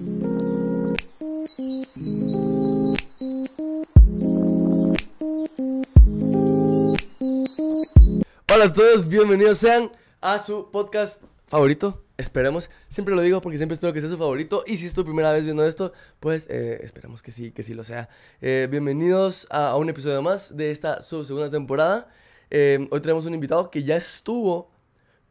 [0.00, 0.96] Hola
[8.64, 9.92] a todos, bienvenidos sean
[10.22, 12.02] a su podcast favorito.
[12.16, 14.64] Esperemos, siempre lo digo porque siempre espero que sea su favorito.
[14.66, 17.74] Y si es tu primera vez viendo esto, pues eh, esperemos que sí, que sí
[17.74, 18.08] lo sea.
[18.40, 22.08] Eh, bienvenidos a, un episodio más de esta su segunda temporada.
[22.50, 24.70] Eh, hoy tenemos un invitado que ya estuvo,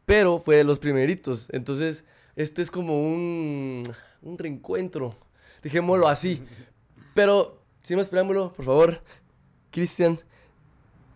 [0.06, 1.48] pero fue de los primeritos.
[1.50, 2.04] Entonces,
[2.36, 3.82] este es como un,
[4.22, 5.14] un reencuentro,
[5.62, 6.42] dejémoslo así.
[7.14, 9.00] Pero, sin más preámbulo, por favor,
[9.70, 10.18] Cristian,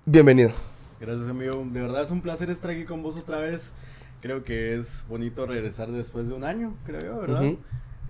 [0.04, 0.52] bienvenido.
[1.00, 1.64] Gracias, amigo.
[1.70, 3.72] De verdad es un placer estar aquí con vos otra vez.
[4.20, 7.42] Creo que es bonito regresar después de un año, creo yo, ¿verdad?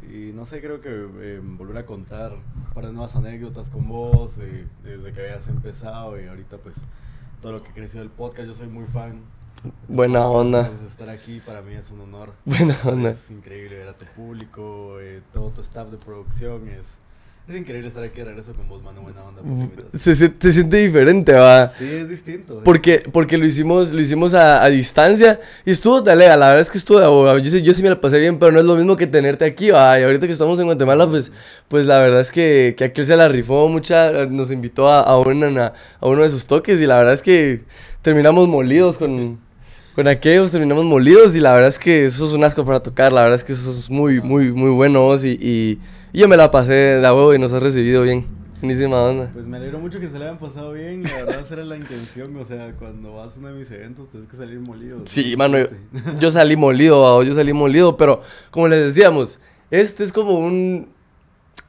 [0.09, 3.89] Y no sé, creo que eh, volver a contar un par de nuevas anécdotas con
[3.89, 6.77] vos, eh, desde que habías empezado y ahorita pues
[7.41, 8.49] todo lo que creció el podcast.
[8.49, 9.23] Yo soy muy fan.
[9.89, 10.71] Buena onda.
[10.87, 12.33] Estar aquí para mí es un honor.
[12.45, 13.11] Buena onda.
[13.11, 16.69] Es increíble ver a tu público, eh, todo tu staff de producción.
[16.69, 16.87] Es,
[17.49, 19.03] es increíble estar aquí de regreso con vos, mano.
[19.03, 19.43] Buena onda.
[19.99, 21.69] Se, se- se siente diferente, va.
[21.69, 22.59] Sí, es distinto.
[22.59, 26.63] es Porque, porque lo hicimos, lo hicimos a, a distancia y estuvo talega, la verdad
[26.63, 27.39] es que estuvo de abogado.
[27.39, 29.45] Yo, sí- yo sí me la pasé bien, pero no es lo mismo que tenerte
[29.45, 29.99] aquí, va.
[29.99, 31.33] Y ahorita que estamos en Guatemala, pues,
[31.69, 35.19] pues la verdad es que, que aquel se la rifó mucha, nos invitó a, a,
[35.19, 37.63] una- a uno de sus toques y la verdad es que
[38.03, 39.39] terminamos molidos con,
[39.95, 43.13] con aquellos, terminamos molidos y la verdad es que eso es un asco para tocar,
[43.13, 45.79] la verdad es que eso es muy, muy, muy bueno y, y,
[46.13, 48.27] y yo me la pasé de a huevo y nos has recibido bien.
[48.61, 49.31] Buenísima onda.
[49.35, 51.03] Pues me alegro mucho que se le hayan pasado bien.
[51.03, 52.35] La verdad, esa era la intención.
[52.37, 55.03] O sea, cuando vas a uno de mis eventos, tienes que salir molido.
[55.05, 55.67] Sí, mano, yo,
[56.19, 59.39] yo salí molido, babo, yo salí molido, pero como les decíamos,
[59.71, 60.89] este es como un,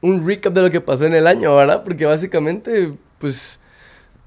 [0.00, 1.84] un recap de lo que pasó en el año, ¿verdad?
[1.84, 3.60] Porque básicamente, pues,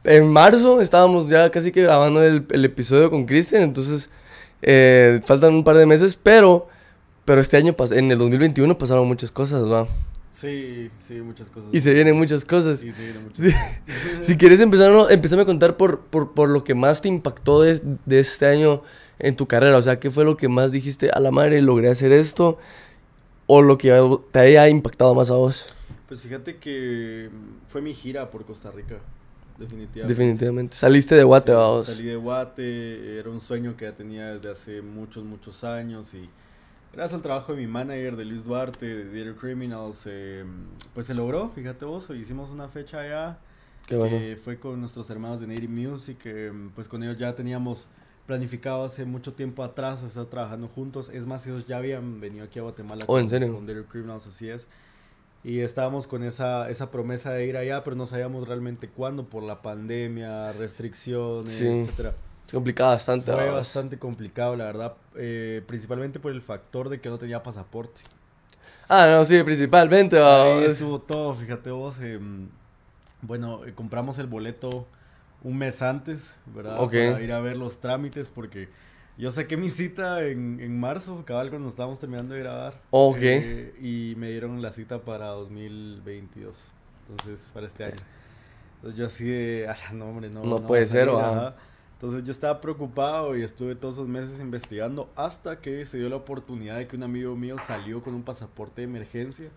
[0.04, 4.10] en marzo estábamos ya casi que grabando el, el episodio con Cristian, entonces
[4.62, 6.68] eh, faltan un par de meses, pero,
[7.26, 9.88] pero este año, en el 2021 pasaron muchas cosas, ¿va?
[10.34, 11.70] Sí, sí, muchas cosas.
[11.74, 12.80] Y se vienen muchas cosas.
[12.80, 13.52] Sí, se vienen muchas Sí.
[13.52, 14.26] cosas.
[14.28, 17.62] Si quieres empezar, no, empezame a contar por, por, por lo que más te impactó
[17.62, 18.82] de, de este año
[19.20, 19.78] en tu carrera.
[19.78, 22.58] O sea, ¿qué fue lo que más dijiste a la madre, logré hacer esto?
[23.48, 23.92] O lo que
[24.32, 25.74] te haya impactado más a vos.
[26.08, 27.30] Pues fíjate que
[27.68, 28.96] fue mi gira por Costa Rica.
[29.60, 30.08] Definitivamente.
[30.22, 30.78] Definitivamente.
[30.78, 31.86] Saliste de Guate, Sí, vamos.
[31.88, 36.30] Salí de Guate, era un sueño que ya tenía desde hace muchos, muchos años y
[36.94, 40.44] gracias al trabajo de mi manager, de Luis Duarte, de Theater Criminals, eh,
[40.94, 43.38] pues se logró, fíjate vos, hicimos una fecha allá,
[43.86, 44.18] Qué bueno.
[44.18, 47.88] que fue con nuestros hermanos de Native Music, eh, pues con ellos ya teníamos
[48.26, 52.60] planificado hace mucho tiempo atrás estar trabajando juntos, es más, ellos ya habían venido aquí
[52.60, 53.54] a Guatemala Oh, ¿en con, serio?
[53.54, 54.68] con Theater Criminals, así es.
[55.44, 59.42] Y estábamos con esa, esa promesa de ir allá, pero no sabíamos realmente cuándo por
[59.44, 61.66] la pandemia, restricciones, Sí.
[61.68, 62.14] etcétera.
[62.46, 67.08] Se complicaba bastante, Fue bastante complicado, la verdad, eh, principalmente por el factor de que
[67.10, 68.02] no tenía pasaporte.
[68.88, 72.00] Ah, no, sí, principalmente, Ahí estuvo todo, fíjate vos.
[72.00, 72.50] em,
[73.22, 74.88] bueno, eh, compramos el boleto
[75.44, 76.78] un mes antes, ¿verdad?
[76.78, 78.68] Para ir a ver los trámites, porque
[79.20, 82.82] yo saqué mi cita en, en marzo, cabal, cuando estábamos terminando de grabar.
[82.90, 83.18] Ok.
[83.22, 86.56] eh, y me dieron la cita para 2022,
[87.10, 87.96] entonces, para este año.
[88.78, 90.44] Entonces yo así de, ah, no, hombre, no.
[90.46, 91.56] No va puede ser, ajá.
[91.96, 96.16] Entonces yo estaba preocupado y estuve todos esos meses investigando hasta que se dio la
[96.16, 99.50] oportunidad de que un amigo mío salió con un pasaporte de emergencia.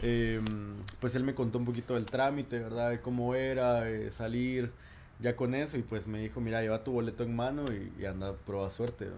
[0.00, 2.90] Em, pues él me contó un poquito del trámite, ¿verdad?
[2.90, 4.72] De cómo era eh, salir
[5.20, 8.06] ya con eso y pues me dijo, mira, lleva tu boleto en mano y, y
[8.06, 9.08] anda, prueba suerte.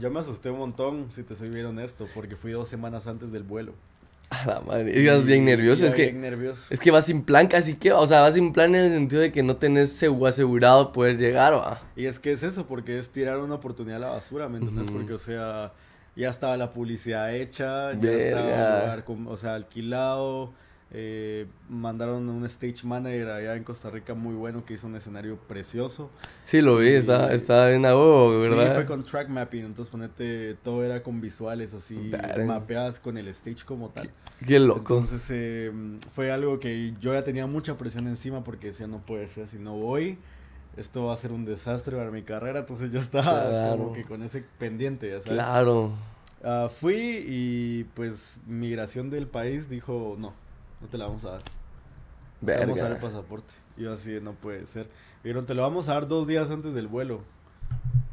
[0.00, 3.30] Yo me asusté un montón, si te soy bien honesto, porque fui dos semanas antes
[3.30, 3.72] del vuelo.
[4.30, 5.00] A la madre.
[5.00, 5.86] Ibas bien nervioso.
[5.86, 6.64] Es que, bien nervioso.
[6.70, 9.22] es que vas sin plan casi que, o sea, vas sin plan en el sentido
[9.22, 11.80] de que no tenés segu- asegurado poder llegar, va.
[11.96, 14.90] Y es que es eso, porque es tirar una oportunidad a la basura, ¿me entiendes?
[14.90, 15.72] Porque, o sea,
[16.16, 18.18] ya estaba la publicidad hecha, ya Verga.
[18.18, 20.52] estaba el lugar, o sea, alquilado.
[20.90, 25.36] Eh, mandaron un stage manager allá en Costa Rica muy bueno que hizo un escenario
[25.36, 26.10] precioso.
[26.44, 28.74] Sí, lo vi, estaba, estaba bien a huevo, Sí, ¿verdad?
[28.74, 32.10] fue con track mapping, entonces ponete, todo era con visuales así,
[32.46, 34.10] mapeadas con el stage como tal.
[34.46, 34.94] Qué loco.
[34.98, 35.70] Entonces eh,
[36.14, 39.58] fue algo que yo ya tenía mucha presión encima porque decía, no puede ser, si
[39.58, 40.16] no voy,
[40.78, 42.60] esto va a ser un desastre para mi carrera.
[42.60, 43.76] Entonces yo estaba Claro.
[43.78, 45.34] como que con ese pendiente, ya sabes.
[45.42, 45.92] Claro.
[46.42, 46.94] Ah, fui
[47.26, 50.32] y pues migración del país dijo, no,
[50.80, 51.42] no te la vamos a dar.
[52.44, 53.54] Te vamos a dar el pasaporte.
[53.76, 54.88] Y yo así, no puede ser.
[55.24, 57.20] Dijeron, te lo vamos a dar dos días antes del vuelo.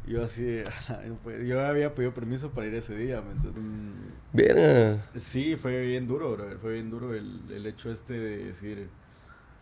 [0.06, 0.62] Y yo así,
[1.46, 3.62] yo había pedido permiso para ir ese día, ¿me entiendes?
[3.62, 3.92] Mm,
[4.32, 5.04] Verga.
[5.16, 8.88] Sí, fue bien duro, brother, Fue bien duro el, el hecho este de decir,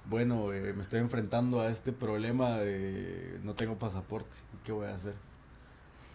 [0.07, 4.37] bueno, eh, me estoy enfrentando a este problema de no tengo pasaporte.
[4.65, 5.15] ¿Qué voy a hacer?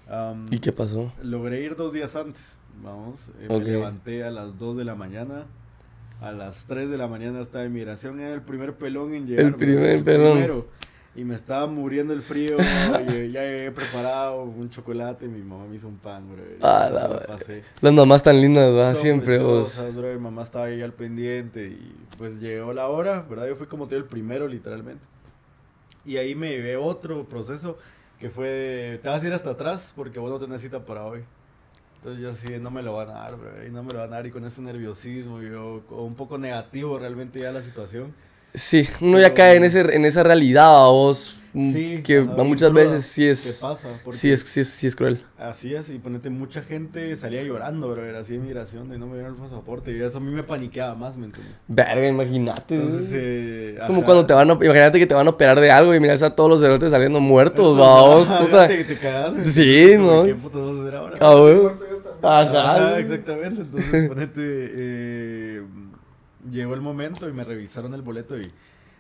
[0.08, 1.12] Am, ¿Y qué pasó?
[1.24, 3.30] Logré ir dos días antes, vamos.
[3.40, 3.48] eh.
[3.50, 5.46] Me levanté a las 2 de la mañana.
[6.22, 8.20] A las 3 de la mañana estaba en migración.
[8.20, 9.46] Era el primer pelón en llegar.
[9.46, 10.34] El primer pelón.
[10.34, 10.68] primero.
[11.16, 12.58] Y me estaba muriendo el frío.
[13.08, 15.28] y ya llegué preparado un chocolate.
[15.28, 16.44] Mi mamá me hizo un pan, bro.
[16.62, 17.64] Ah, la pasé.
[17.82, 18.94] Las mamás tan lindas, ¿verdad?
[18.94, 19.82] Son Siempre vos.
[19.96, 21.66] bro, Mi mamá estaba ahí al pendiente.
[21.66, 23.48] Y pues llegó la hora, ¿verdad?
[23.48, 25.04] Yo fui como te digo, el primero, literalmente.
[26.06, 27.78] Y ahí me llevé otro proceso
[28.20, 31.06] que fue de, te vas a ir hasta atrás porque vos no tenés cita para
[31.06, 31.22] hoy.
[32.00, 34.14] Entonces yo así, no me lo van a dar, bro, y no me lo van
[34.14, 38.14] a dar y con ese nerviosismo, yo un poco negativo realmente ya la situación.
[38.54, 41.38] Sí, uno ya Pero- cae en, ese, en esa realidad, ¿va vos.
[41.54, 43.60] mm, Sí, que muchas veces sí ¿Qué es.
[43.62, 43.90] pasa?
[44.12, 45.24] Sí es, sí, es, sí es cruel.
[45.38, 49.06] Así es, y ponete, mucha gente salía llorando, bro, era así de migración, de no
[49.06, 51.54] me dieron el pasaporte, y eso a mí me paniqueaba más, ¿me entiendes?
[51.68, 52.76] Verga, imagínate.
[52.76, 54.06] Entonces, eh, es como ajá.
[54.06, 54.54] cuando te van a.
[54.54, 57.20] Imagínate que te van a operar de algo y miras a todos los cerotes saliendo
[57.20, 58.68] muertos, Entonces, ¿va vos, ajá, puta.
[58.68, 59.46] Te, te cagas.
[59.46, 60.24] Sí, ¿no?
[60.26, 61.18] ¿Qué puto vamos a hacer ahora?
[61.22, 61.89] Ah.
[62.22, 62.72] Ajá.
[62.76, 63.62] Ajá, exactamente.
[63.62, 65.64] Entonces, ponete, eh,
[66.52, 68.52] llegó el momento y me revisaron el boleto y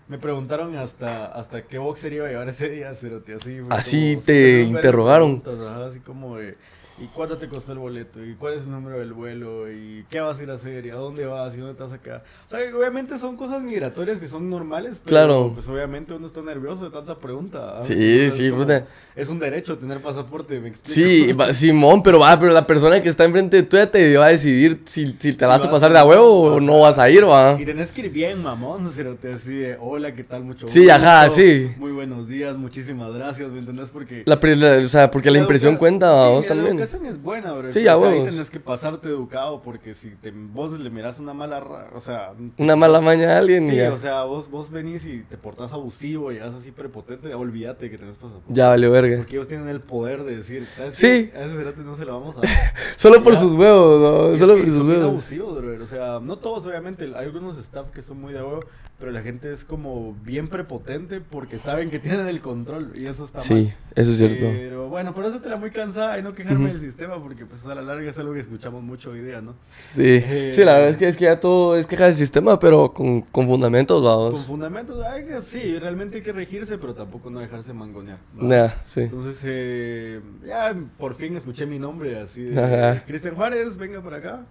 [0.07, 3.59] me preguntaron hasta, hasta qué boxer iba a llevar ese día, cerote, así.
[3.69, 5.43] Así como- te interrogaron.
[5.87, 6.57] así como de,
[7.01, 8.23] ¿y cuánto te costó el boleto?
[8.23, 9.71] ¿Y cuál es el número del vuelo?
[9.71, 10.85] ¿Y qué vas a ir a hacer?
[10.85, 11.53] ¿Y a dónde vas?
[11.55, 12.23] ¿Y dónde te vas a quedar?
[12.47, 15.51] O sea, obviamente son cosas migratorias que son normales, pero Claro.
[15.53, 17.77] pues obviamente uno está nervioso de tanta pregunta.
[17.79, 17.83] ¿ah?
[17.83, 18.87] Sí, Entonces, sí, como- puta.
[19.15, 20.95] Es un derecho tener pasaporte, me explico.
[20.95, 24.17] Sí, va- Simón, pero va, pero la persona que está enfrente de tú ya te
[24.17, 26.79] va a decidir si, si te Si vas a pasar de a huevo o no
[26.81, 27.59] vas a ir, va.
[27.59, 30.43] Y tenés que ir bien, mamón, pero te así de, hola, ¿qué tal?
[30.43, 31.71] Mucho Sí, gusto, ajá, sí.
[31.77, 33.89] Muy buenos días, muchísimas gracias, ¿me entendés?
[33.89, 34.23] Porque...
[34.25, 36.77] La, o sea, porque la impresión educa- cuenta sí, vos también.
[36.89, 37.71] Educación es buena, bro.
[37.71, 40.89] Sí, pero, a o sea, ahí tenés que pasarte educado porque si te, vos le
[40.89, 41.63] miras una mala,
[41.93, 42.33] o sea...
[42.57, 43.93] Una mala maña a alguien Sí, ya.
[43.93, 47.97] o sea, vos, vos venís y te portás abusivo y llegas así prepotente, olvídate que
[47.97, 48.53] tenés pasaporte.
[48.53, 49.17] Ya valió verga.
[49.17, 51.29] Porque ellos tienen el poder de decir, ¿sabes Sí.
[51.31, 51.37] qué?
[51.37, 52.49] A ese cerote no se lo vamos a dar.
[52.97, 53.39] Solo por Ya.
[53.39, 53.99] sus huevos,
[54.31, 54.37] ¿no?
[54.37, 55.05] Solo por sus son huevos.
[55.05, 55.81] abusivos, brother.
[55.81, 57.05] O sea, no todos, obviamente.
[57.15, 58.61] Hay algunos staff que son muy de huevo,
[58.99, 63.23] pero la gente es como bien prepotente porque saben que tienen el control y eso
[63.23, 63.75] está Sí, mal.
[63.95, 64.45] eso es cierto.
[64.51, 66.73] Pero bueno, por eso te la muy cansada y no quejarme Ujú.
[66.73, 69.55] del sistema porque pues a la larga es algo que escuchamos mucho hoy día, ¿no?
[69.69, 72.59] Sí, Eh, sí, la verdad es que, es que ya todo es queja del sistema,
[72.59, 74.45] pero con, con fundamentos, Con vamos.
[74.45, 78.19] fundamentos, ay, sí, realmente hay que regirse, pero tampoco no dejarse mangonear.
[78.35, 79.01] Nah, sí.
[79.01, 83.01] Entonces, eh, ya por fin escuché mi nombre así de.
[83.07, 84.45] Cristian Juárez, venga por acá.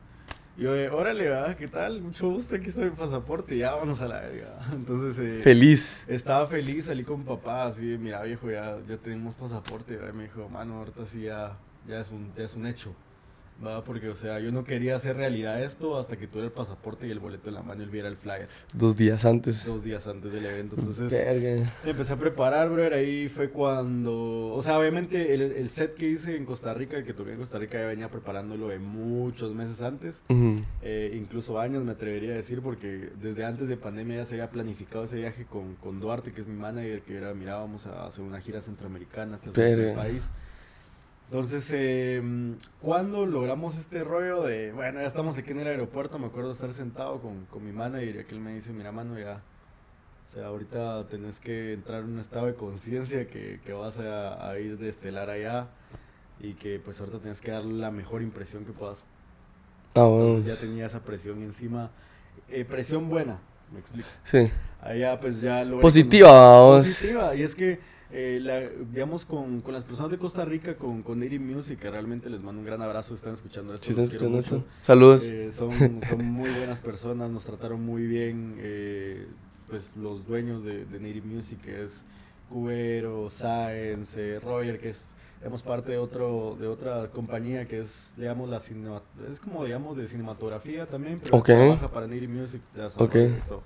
[0.58, 1.56] Y yo, eh, órale, ¿verdad?
[1.56, 2.02] ¿qué tal?
[2.02, 4.58] Mucho gusto, aquí está mi pasaporte, ya vamos a la verga.
[4.72, 6.02] Entonces, eh, Feliz.
[6.08, 10.12] estaba feliz, salí con papá, así, mira viejo, ya, ya tenemos pasaporte, ¿verdad?
[10.12, 11.56] Y me dijo, mano, ahorita sí ya,
[11.86, 12.92] ya, es un, ya es un hecho.
[13.64, 13.82] ¿Va?
[13.84, 17.10] Porque, o sea, yo no quería hacer realidad esto hasta que tuviera el pasaporte y
[17.10, 19.66] el boleto en la mano y él viera el flyer Dos días antes.
[19.66, 20.76] dos días antes del evento.
[20.78, 21.70] Entonces, Verga.
[21.84, 26.36] empecé a preparar, brother, ahí fue cuando, o sea, obviamente el, el set que hice
[26.36, 29.80] en Costa Rica, el que toqué en Costa Rica, ya venía preparándolo de muchos meses
[29.82, 30.22] antes,
[30.82, 34.50] eh, incluso años me atrevería a decir, porque desde antes de pandemia ya se había
[34.50, 38.06] planificado ese viaje con, con Duarte, que es mi manager, que era, mira, vamos a
[38.06, 40.28] hacer una gira centroamericana hasta el país.
[41.30, 42.22] Entonces, eh,
[42.80, 46.72] cuando logramos este rollo de, bueno, ya estamos aquí en el aeropuerto, me acuerdo estar
[46.72, 49.42] sentado con, con mi manager y aquel me dice, mira, mano, ya,
[50.26, 54.48] o sea, ahorita tenés que entrar en un estado de conciencia que, que vas a,
[54.48, 55.68] a ir de estelar allá
[56.40, 59.04] y que pues ahorita tienes que dar la mejor impresión que puedas.
[59.94, 60.08] Ah.
[60.08, 61.90] Entonces ya tenía esa presión encima,
[62.48, 63.38] eh, presión buena,
[63.70, 64.08] me explico.
[64.22, 64.50] Sí.
[64.80, 65.78] Allá pues ya lo...
[65.80, 66.86] Positiva, vamos.
[66.86, 71.02] Positiva, y es que, eh, la, digamos, con, con las personas de Costa Rica, con,
[71.02, 73.90] con Native Music, que realmente les mando un gran abrazo, están escuchando esto.
[73.90, 74.64] Los están escuchando esto.
[74.82, 75.28] Saludos.
[75.28, 75.70] Eh, son,
[76.08, 79.26] son muy buenas personas, nos trataron muy bien, eh,
[79.66, 82.04] pues los dueños de, de Native Music, que es
[82.48, 85.02] Cubero, eh, Roger, que es,
[85.38, 89.96] digamos, parte de, otro, de otra compañía que es, digamos, la cinema, es como, digamos,
[89.96, 93.14] de cinematografía también, pero trabaja para Native Music, ya sabes, Ok.
[93.16, 93.62] y todo.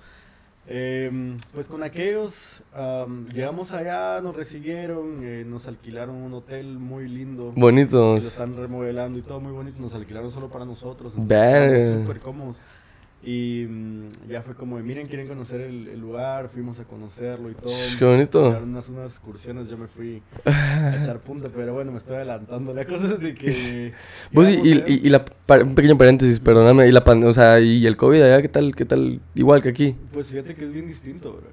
[0.67, 7.09] Em, pues con aquellos am, llegamos allá, nos recibieron, eh, nos alquilaron un hotel muy
[7.09, 7.53] lindo.
[7.57, 8.23] Bonitos.
[8.23, 9.81] Lo están remodelando y todo muy bonito.
[9.81, 11.15] Nos alquilaron solo para nosotros.
[12.01, 12.61] súper cómodos.
[13.25, 16.49] Y mm, ya fue como, miren, quieren conocer el, el lugar.
[16.49, 17.73] Fuimos a conocerlo y todo.
[17.99, 18.59] Qué bonito.
[18.63, 21.49] Unas, unas excursiones, yo me fui a echar punta.
[21.55, 22.75] Pero bueno, me estoy adelantando.
[22.75, 23.93] La cosa es de que.
[24.33, 25.25] Vos y, y, y- y la,
[25.63, 28.85] un pequeño paréntesis, perdóname, y la o sea, y el COVID allá, ¿qué tal, qué
[28.85, 29.21] tal?
[29.35, 29.95] Igual que aquí.
[30.13, 31.49] Pues fíjate que es bien distinto, bro.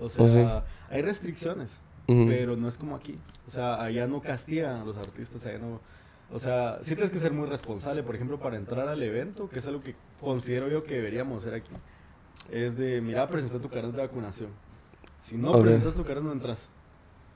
[0.00, 0.94] O Oh, sea, sí.
[0.94, 1.80] hay restricciones.
[2.06, 2.26] Ujú.
[2.28, 3.16] pero no es como aquí.
[3.48, 5.80] O sea, allá no castigan a los artistas, allá no...
[6.32, 9.58] O sea, sí tienes que ser muy responsable, por ejemplo, para entrar al evento, que
[9.60, 11.70] es algo que considero yo que deberíamos hacer aquí.
[12.50, 14.50] Es de, mira, presenta tu carnet de vacunación.
[15.20, 15.62] Si no Ok.
[15.62, 16.68] presentas tu carnet, no entras.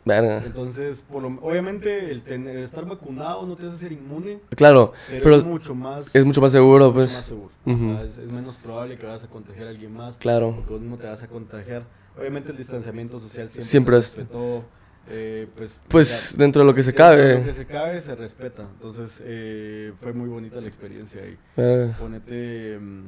[0.04, 0.42] Verga.
[0.44, 4.92] Entonces, por lo- obviamente, el, tener, el estar vacunado no te hace ser inmune, Claro,
[5.08, 7.14] pero, pero es mucho más, es mucho más seguro, pues.
[7.14, 7.50] más seguro.
[7.66, 7.92] Ujú.
[7.92, 10.54] Ajá, es, es menos probable que vas a contagiar a alguien más, Claro.
[10.56, 11.82] porque vos mismo te vas a contagiar.
[12.18, 14.64] Obviamente, el distanciamiento social siempre, Siempre es- respetó.
[15.08, 17.44] Eh, pues, Pues ya- dentro de lo que se dentro de Lo cabe.
[17.46, 18.62] que se cabe se respeta.
[18.74, 21.36] Entonces, eh, fue muy bonita la experiencia ahí.
[21.56, 21.96] Verga.
[21.98, 23.02] Ponete, mm,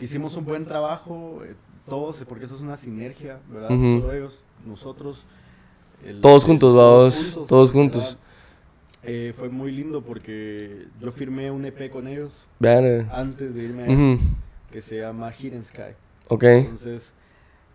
[0.00, 1.54] hicimos un buen trabajo, eh,
[1.88, 3.68] todos, porque eso es una sinergia, ¿verdad?
[3.68, 5.24] Solo ellos, nosotros.
[6.04, 8.18] el- Todos el- juntos, vamos, todos juntos.
[9.04, 12.46] Eh, fue muy lindo porque yo firmé un EP con ellos
[13.12, 14.18] antes de irme allá, Ujú.
[14.72, 15.94] que se llama Hidden Sky.
[16.28, 16.42] Ok.
[16.44, 17.12] Entonces,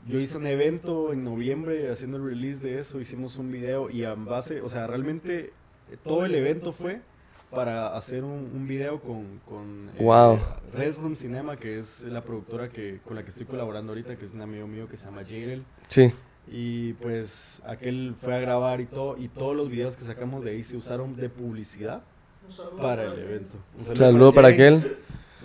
[0.07, 4.03] yo hice un evento en noviembre haciendo el release de eso, hicimos un video y
[4.03, 5.51] en base, o sea, realmente
[5.91, 7.01] eh, todo el evento fue
[7.51, 10.39] para hacer un, un video con, con eh, Wow.
[10.73, 14.25] Red Room Cinema, que es la productora que, con la que estoy colaborando ahorita, que
[14.25, 15.63] es un amigo mío que se llama Jairel.
[15.87, 16.11] Sí.
[16.49, 20.51] Y pues aquel fue a grabar y todo, y todos los videos que sacamos de
[20.51, 22.03] ahí se usaron de publicidad
[22.77, 23.57] para el evento.
[23.77, 24.97] Un Saludo para aquel.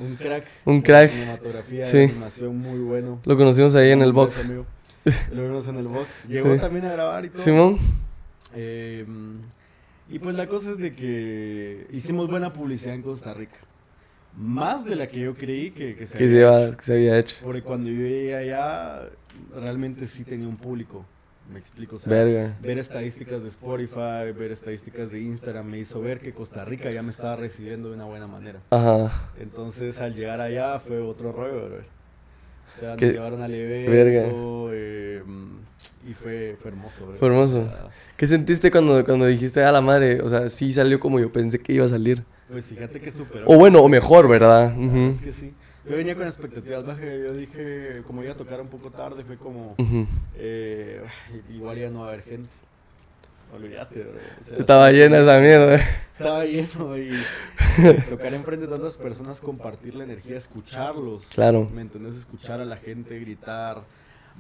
[0.02, 0.44] Un crack.
[0.64, 1.10] Un crack.
[1.10, 1.98] Cinematografía, Sí.
[1.98, 3.20] animación muy bueno.
[3.24, 4.44] Lo conocimos ahí en el box.
[4.46, 4.66] amigo.
[5.32, 6.26] Lo vimos en el box.
[6.28, 6.60] Llegó Sí.
[6.60, 7.42] también a grabar y todo.
[7.42, 7.78] Simón.
[8.54, 9.04] Eh,
[10.10, 13.56] y pues la cosa es de que hicimos buena publicidad en Costa Rica.
[14.36, 16.76] Más de la que yo creí que, que se Que había se, iba- hecho.
[16.76, 17.36] que se había hecho.
[17.42, 19.08] Porque cuando yo llegué allá,
[19.54, 21.04] realmente sí tenía un público.
[21.52, 21.96] Me explico.
[21.96, 22.56] O sea, Verga.
[22.60, 27.02] ver estadísticas de Spotify, ver estadísticas de Instagram, me hizo ver que Costa Rica ya
[27.02, 28.60] me estaba recibiendo de una buena manera.
[28.70, 29.30] Ajá.
[29.38, 31.76] Entonces al llegar allá fue otro rollo, bro.
[32.74, 37.16] O sea, nos llevaron al evento eh, mm, y fue, fue hermoso, bro.
[37.16, 37.60] Fue hermoso.
[37.60, 40.20] O sea, ¿Qué sentiste cuando, cuando dijiste a la madre?
[40.22, 42.24] O sea, sí salió como yo pensé que iba a salir.
[42.50, 43.44] pues fíjate que superó.
[43.46, 44.74] O bueno, o mejor, ¿verdad?
[44.74, 45.52] Es que sí.
[45.84, 47.04] Yo venía con expectativas bajas.
[47.04, 49.74] Yo dije, como iba a tocar un poco tarde, fue como,
[50.36, 51.02] eh,
[51.50, 52.50] igual ya no va a haber gente.
[53.54, 54.12] Olvídate, bro.
[54.40, 55.74] O sea, Estaba llena esa mierda.
[56.12, 57.10] Estaba lleno y
[58.08, 61.26] tocar enfrente de tantas personas, compartir la energía, escucharlos.
[61.26, 61.68] Claro.
[61.74, 62.14] ¿Me entendés?
[62.16, 63.82] Escuchar a la gente gritar,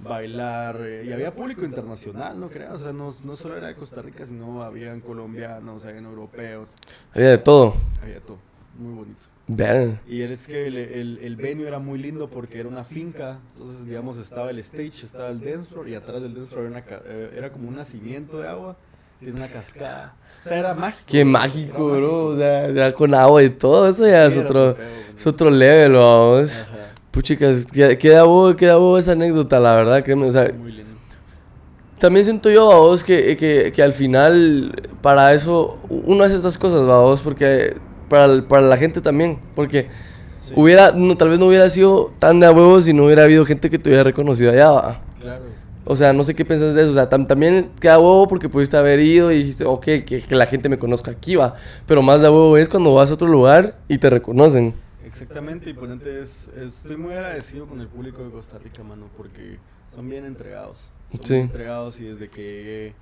[0.02, 0.78] bailar.
[0.80, 2.72] eh, y había público internacional, no creas.
[2.74, 6.70] O sea, no, no solo era de Costa Rica, sino habían colombianos, habían europeos,
[7.12, 7.74] Había de todo.
[8.02, 8.38] había todo.
[8.78, 9.26] Muy bonito.
[9.48, 10.00] Verga.
[10.06, 13.40] Y es que el, el, el venue era muy lindo porque era una finca.
[13.56, 16.70] Entonces, digamos, estaba el stage, estaba el dance floor y atrás del dance floor era,
[16.70, 18.76] una eh, era como un nacimiento de agua.
[19.18, 20.16] Tiene una cascada.
[20.44, 21.04] O sea, era mágico.
[21.06, 22.26] Qué mágico, bro.
[22.26, 22.38] O mágico.
[22.38, 23.88] sea, ya con agua y todo.
[23.88, 26.66] Eso ya es Sí, era otro, pedo, es otro level, vamos.
[27.10, 30.26] Puchicas, queda, bobo, queda bobo esa anécdota, la verdad, créeme.
[30.28, 30.96] O sea, Muy lindo.
[31.98, 36.84] también siento yo, vos, que, que, que al final, para eso, uno hace estas cosas,
[36.86, 37.76] vos, porque
[38.12, 39.38] para, para la gente también.
[39.56, 39.88] Porque
[40.42, 43.22] Sí, hubiera, no, tal vez no hubiera sido tan de a huevo si no hubiera
[43.24, 45.00] habido gente que te hubiera reconocido allá, va.
[45.20, 45.44] Claro.
[45.84, 46.90] O sea, no sé qué piensas de eso.
[46.90, 50.34] O sea, tam- también queda huevo porque pudiste haber ido y dijiste, ok, que, que
[50.34, 51.54] la gente me conozca aquí, va.
[51.86, 54.74] Pero más de a huevo es cuando vas a otro lugar y te reconocen.
[55.06, 59.06] Exactamente, y ponente es, es- estoy muy agradecido con el público de Costa Rica, mano,
[59.16, 59.58] porque
[59.94, 60.88] son bien entregados.
[61.12, 61.32] Son Sí.
[61.34, 62.94] bien entregados y desde que llegué,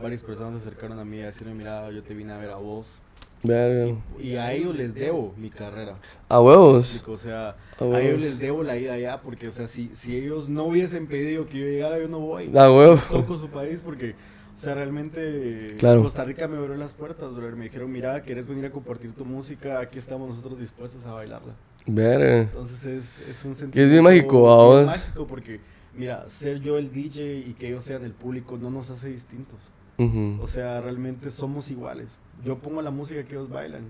[0.00, 2.56] varias personas se acercaron a mí a decirme, mira, yo te vine a ver a
[2.56, 3.00] vos.
[3.42, 3.94] Verga.
[4.18, 5.96] Y a ellos les debo mi carrera.
[6.28, 7.04] A huevos.
[7.06, 8.22] O sea, A a ellos huevos.
[8.22, 11.58] les debo la ida allá, porque, o sea, si, si ellos no hubiesen pedido que
[11.58, 12.50] yo llegara, yo no voy.
[12.56, 12.96] A huevo.
[13.10, 14.14] Toco su país porque,
[14.56, 16.02] o sea, realmente Claro.
[16.02, 17.54] Costa Rica me abrió las puertas, brother.
[17.56, 19.78] Me dijeron, mira, ¿quieres venir a compartir tu música?
[19.80, 21.54] Aquí estamos nosotros dispuestos a bailarla.
[21.86, 22.40] Verga.
[22.40, 24.86] Entonces es, es un Que es bien mágico, bien vamos.
[24.86, 25.60] mágico porque,
[25.94, 29.60] mira, ser yo el DJ y que ellos sean el público no nos hace distintos.
[29.98, 32.08] O sea, realmente somos iguales.
[32.44, 33.84] Yo pongo la música que ellos bailan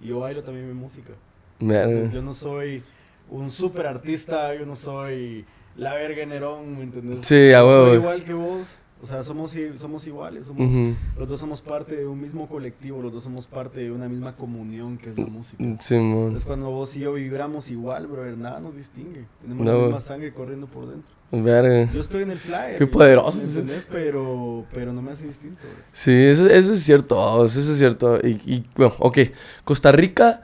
[0.00, 1.12] y yo bailo también mi música.
[1.60, 2.82] Entonces, yo no soy
[3.30, 5.44] un super artista, yo no soy
[5.76, 7.26] la verga Nerón, ¿me entiendes?
[7.26, 7.94] Sí, a Soy huevos.
[7.96, 8.78] igual que vos.
[9.00, 13.12] O sea, somos, somos iguales, somos, los dos somos parte de un mismo colectivo, los
[13.12, 15.62] dos somos parte de una misma comunión que es la música.
[15.80, 16.16] Simón.
[16.24, 19.26] Entonces cuando vos y yo vibramos igual, brother, nada nos distingue.
[19.40, 19.72] Tenemos No.
[19.72, 21.12] la misma sangre corriendo por dentro.
[21.30, 21.92] Verga.
[21.92, 22.76] Yo estoy en el flyer.
[22.78, 23.86] Qué poderoso ¿me es ¿Entendés?
[23.90, 25.60] Pero, pero no me hace distinto.
[25.62, 25.84] bro.
[25.92, 28.16] Sí, eso, eso es cierto, eso es cierto.
[28.26, 29.18] Y, y, bueno, ok.
[29.62, 30.40] Costa Rica,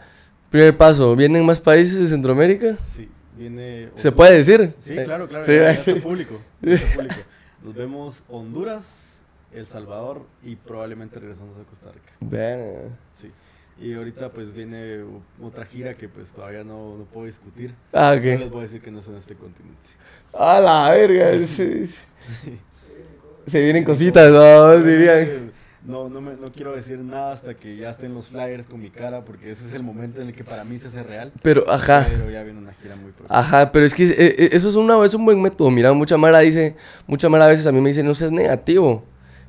[0.50, 1.16] primer paso.
[1.16, 2.76] ¿Vienen más países de Centroamérica?
[2.86, 3.88] Sí, viene...
[3.96, 4.74] ¿Se puede decir?
[4.78, 5.44] Sí, Eh, claro, claro.
[5.44, 5.90] sí, ya- ya sí.
[5.90, 6.38] está público.
[6.62, 7.14] ya está público.
[7.64, 12.12] Nos vemos Honduras, El Salvador y probablemente regresamos a Costa Rica.
[12.20, 12.90] Verga.
[13.16, 13.30] Sí.
[13.80, 15.02] Y ahorita pues viene
[15.42, 17.74] otra gira que pues todavía no, no puedo discutir.
[17.92, 18.52] Ah, Solo les ok.
[18.52, 19.80] voy a decir que no es en este continente.
[20.32, 21.32] A la verga.
[21.46, 21.92] sí.
[23.46, 24.76] Se vienen cositas, ¿no?
[24.82, 25.52] Dirían.
[25.84, 28.88] No, no, me, no quiero decir nada hasta que ya estén los flyers con mi
[28.88, 31.30] cara, porque ese es el momento en el que para mí se hace real.
[31.42, 32.06] Pero, ajá.
[32.08, 33.32] Pero ya viene una gira muy pronto.
[33.32, 35.70] Ajá, pero es que eh, eh, eso es, una, es un buen método.
[35.70, 36.74] Mira, mucha Mara dice,
[37.06, 39.04] mucha Mara a veces a mí me dice, no seas negativo.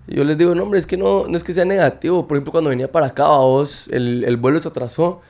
[0.07, 2.27] Y yo les digo, no, hombre, es que no, no es que sea negativo.
[2.27, 5.21] Por ejemplo, cuando venía para acá, vos, el, el vuelo se atrasó.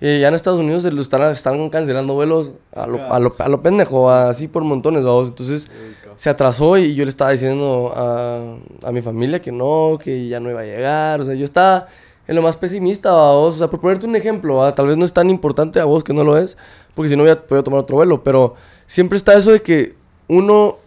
[0.00, 3.32] Y ya en Estados Unidos se lo están, están cancelando vuelos a lo, a lo,
[3.38, 5.28] a lo pendejo, así por montones, vamos.
[5.28, 9.98] Entonces Uy, se atrasó y yo le estaba diciendo a, a mi familia que no,
[10.02, 11.20] que ya no iba a llegar.
[11.20, 11.86] O sea, yo estaba
[12.26, 13.56] en lo más pesimista, vos.
[13.56, 14.74] O sea, por ponerte un ejemplo, ¿va?
[14.74, 16.56] tal vez no es tan importante a vos que no lo es,
[16.94, 18.22] porque si no hubiera podido tomar otro vuelo.
[18.22, 18.54] Pero
[18.86, 19.94] siempre está eso de que
[20.28, 20.78] uno,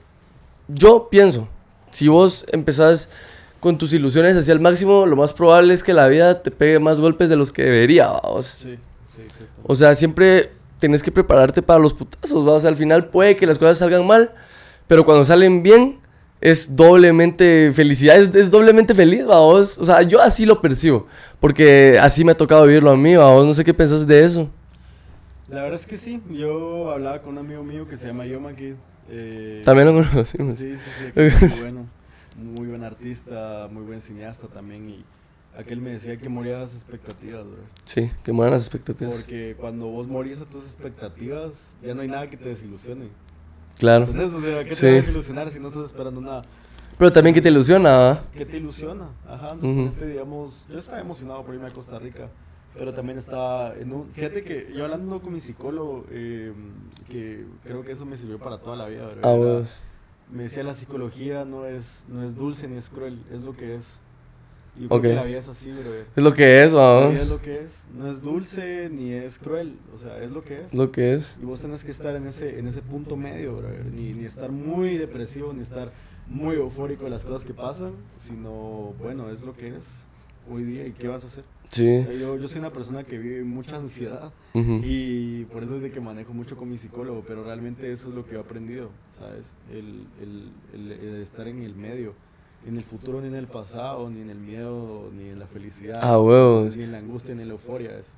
[0.68, 1.48] yo pienso,
[1.92, 3.10] si vos empezás
[3.64, 6.80] con tus ilusiones hacia el máximo, lo más probable es que la vida te pegue
[6.80, 8.46] más golpes de los que debería, vamos.
[8.46, 8.76] Sí,
[9.16, 9.22] sí.
[9.64, 12.52] O sea, siempre tenés que prepararte para los putazos, ¿va?
[12.52, 14.34] O sea, al final puede que las cosas salgan mal,
[14.86, 16.02] pero cuando salen bien,
[16.42, 19.78] es doblemente felicidad, es, es doblemente feliz, vamos.
[19.78, 21.08] O sea, yo así lo percibo,
[21.40, 23.46] porque así me ha tocado vivirlo a mí, vamos.
[23.46, 24.50] No sé qué pensás de eso.
[25.48, 26.22] La verdad es que sí.
[26.30, 28.74] Yo hablaba con un amigo mío que se llama Yoma Kid.
[29.10, 30.60] Eh, También lo conocimos.
[30.60, 31.12] Sí, sí, sí.
[31.14, 31.88] que bueno.
[32.38, 34.90] Muy buen artista, muy buen cineasta también.
[34.90, 35.06] Y
[35.58, 37.58] aquel me decía que moría las expectativas, bro.
[37.86, 39.18] Sí, que mueran las expectativas.
[39.18, 43.08] Porque cuando vos morís a tus expectativas, ya no hay nada que te desilusione.
[43.78, 44.06] Claro.
[44.06, 44.34] ¿Entendés?
[44.34, 44.82] O sea, ¿qué Sí.
[44.82, 46.44] te va a desilusionar si no estás esperando nada?
[46.98, 48.24] Pero también que te ilusiona.
[48.34, 49.10] ¿Qué te ilusiona?
[49.28, 52.30] Ajá, entonces, ponete, digamos, yo estaba emocionado por irme a Costa Rica,
[52.76, 54.10] pero también estaba en un...
[54.12, 56.54] Fíjate que yo hablando con mi psicólogo, eh,
[57.10, 59.26] que creo que eso me sirvió para toda la vida, ¿verdad?
[59.26, 59.80] A Era- vos.
[60.34, 63.76] Me decía la psicología no es, no es dulce ni es cruel, es lo que
[63.76, 64.00] es.
[64.76, 65.04] Y yo creo Ok.
[65.04, 65.82] que la vida es así, bro.
[66.16, 67.08] Es lo que es, La ¿va?
[67.10, 70.44] vida es lo que es, no es dulce ni es cruel, o sea, es lo
[70.44, 70.66] que es.
[70.68, 71.36] Es lo que es.
[71.42, 73.70] Y vos tenés que estar en ese, en ese punto medio, bro.
[73.94, 75.92] Ni, ni estar muy depresivo, ni estar
[76.28, 79.84] muy eufórico de las cosas que pasan, sino, bueno, es lo que es
[80.50, 81.44] hoy día y qué vas a hacer.
[81.74, 82.06] Sí.
[82.20, 84.32] Yo, yo soy una persona que vive mucha ansiedad
[84.84, 88.16] y por eso es de que manejo mucho con mi psicólogo, pero realmente eso es
[88.16, 89.46] lo que he aprendido, ¿sabes?
[89.72, 92.14] El, el, el- el estar en el medio,
[92.68, 96.00] en el futuro, ni en el pasado, ni en el miedo, ni en la felicidad,
[96.04, 96.18] Ah,
[96.78, 98.14] ni en la angustia, ni en la euforia, es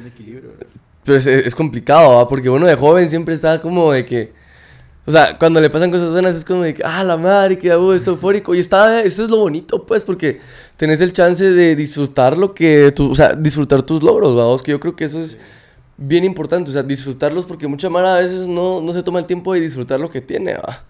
[0.00, 0.52] un equilibrio.
[0.56, 0.66] bro.
[1.04, 2.28] Pues es, es complicado, ¿va?
[2.28, 4.32] Porque uno de joven siempre está como de que.
[5.04, 7.72] O sea, cuando le pasan cosas buenas es como de que, ah, la madre, que
[7.72, 8.54] hago esto eufórico.
[8.54, 10.40] Y está, eso es lo bonito, pues, porque
[10.76, 14.70] tenés el chance de disfrutar lo que tú, o sea, disfrutar tus logros, vamos, que
[14.70, 15.38] yo creo que eso es
[15.96, 19.26] bien importante, o sea, disfrutarlos porque mucha mara a veces no, no se toma el
[19.26, 20.84] tiempo de disfrutar lo que tiene, va.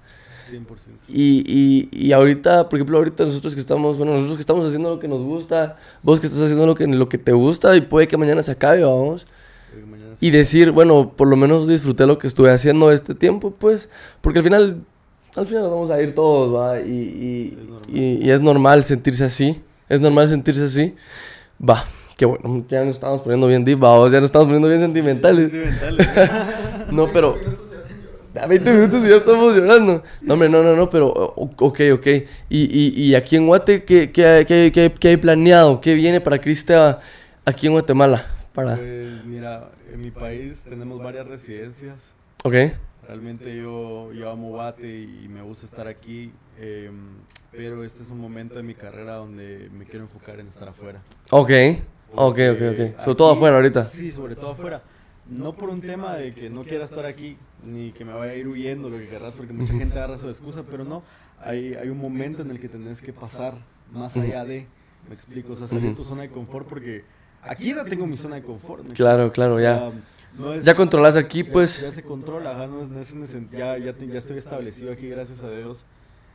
[0.50, 0.66] 100%.
[1.08, 4.90] Y, y, y ahorita, por ejemplo, ahorita nosotros que estamos, bueno, nosotros que estamos haciendo
[4.90, 7.80] lo que nos gusta, vos que estás haciendo lo que, lo que te gusta y
[7.80, 9.26] puede que mañana se acabe, vamos.
[10.20, 13.88] Y decir, bueno, por lo menos disfruté lo que estuve haciendo este tiempo, pues,
[14.20, 14.76] porque al final,
[15.34, 16.80] al final nos vamos a ir todos, ¿va?
[16.80, 17.82] Y, y, Es normal.
[17.92, 20.94] y- y es normal sentirse así, es normal sentirse así.
[21.60, 21.84] Va,
[22.16, 25.50] qué bueno, ya nos estamos poniendo bien deep, va, ya nos estamos poniendo bien sentimentales.
[25.50, 26.08] Sentimentales.
[26.92, 27.36] No, pero...
[28.40, 30.02] A 20 minutos y ya estamos llorando.
[30.22, 31.08] No, hombre, no, no, no, pero...
[31.36, 32.06] Ok, ok.
[32.48, 35.80] Y, y, y aquí en Guate, ¿qué, qué, qué, qué- qué hay planeado?
[35.82, 37.00] ¿Qué viene para Crista
[37.44, 38.24] aquí en Guatemala?
[38.52, 38.76] Para...
[38.76, 41.96] Pues mira, en mi país tenemos varias residencias.
[42.44, 42.54] Ok,
[43.06, 47.16] Realmente yo, yo amo Guate y me gusta estar aquí, em,
[47.50, 51.02] pero este es un momento de mi carrera donde me quiero enfocar en estar afuera.
[51.30, 51.50] ok,
[52.14, 53.00] ok, Porque ok, ok.
[53.00, 53.82] Sobre todo afuera ahorita.
[53.82, 54.82] Sí, sobre todo afuera.
[55.28, 58.36] No por un tema de que no quiera estar aquí, ni que me vaya a
[58.36, 61.02] ir huyendo, lo que querrás, porque mucha gente agarra su excusa, pero no.
[61.40, 63.54] Hay, hay un momento en el que tenés que pasar
[63.92, 64.68] más allá de,
[65.08, 67.04] me explico, o sea, salir de tu zona de confort, porque
[67.42, 68.84] aquí ya tengo mi zona de confort.
[68.86, 69.76] ¿me Claro, claro, O ya.
[69.76, 69.90] sea,
[70.38, 71.80] no es- Ya controlas aquí, ya- pues.
[71.80, 74.38] Ya se controla, ajá, no es, no es en ese- ya, ya, te- ya estoy
[74.38, 75.84] establecido aquí, gracias a Dios.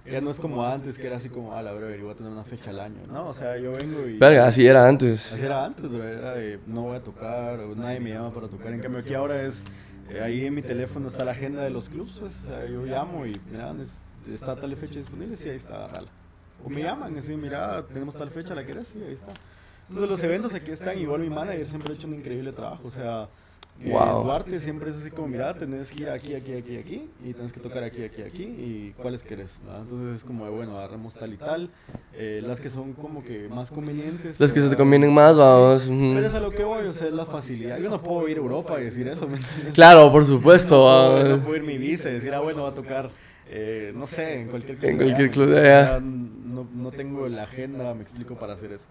[0.10, 2.32] Ya no es como antes, que era así como, a la brother, voy a tener
[2.32, 3.02] una fecha al año.
[3.12, 4.18] No, o sea, yo vengo y...
[4.18, 5.34] Verga, así era antes.
[5.34, 8.48] Así era antes, bro, era de no voy a tocar, o nadie me llama para
[8.48, 8.72] tocar.
[8.72, 9.66] En cambio, aquí ahora es,
[10.10, 12.86] eh, ahí en mi teléfono está la agenda de los clubs, pues, o sea, yo
[12.86, 14.02] llamo y, mira, es-
[14.34, 15.90] está tal fecha disponible, sí, ahí está.
[16.64, 18.88] O me llaman, y así, mira, tenemos tal fecha, ¿la quieres?
[18.88, 19.34] Sí, ahí está.
[19.90, 22.92] Entonces, los eventos aquí están, igual mi manager siempre ha hecho un increíble trabajo, o
[22.92, 23.30] sea,
[23.80, 24.24] eh, Wow.
[24.24, 27.54] Duarte siempre es así como, mira, tenés que ir aquí, aquí, aquí, aquí, y tenés
[27.54, 29.82] que tocar aquí, aquí, aquí, y cuáles querés, ¿verdad?
[29.82, 31.70] Entonces es como, bueno, agarramos tal y tal,
[32.16, 34.40] eh, las que son como que más convenientes.
[34.40, 35.84] Los que se te convienen más, vamos.
[35.84, 36.12] Sí.
[36.16, 37.78] Pero es a lo que voy, o sea, es la facilidad.
[37.78, 39.74] Yo no puedo ir a Europa y decir eso, ¿me entiendes?
[39.76, 40.78] Claro, por supuesto.
[40.88, 43.10] No puedo, no puedo ir mi visa y decir, ah, bueno, va a tocar,
[43.50, 44.90] eh, no sé, en cualquier club.
[44.90, 46.00] En cualquier ¿me club de allá.
[46.00, 48.88] No, no tengo la agenda, me explico, para hacer eso.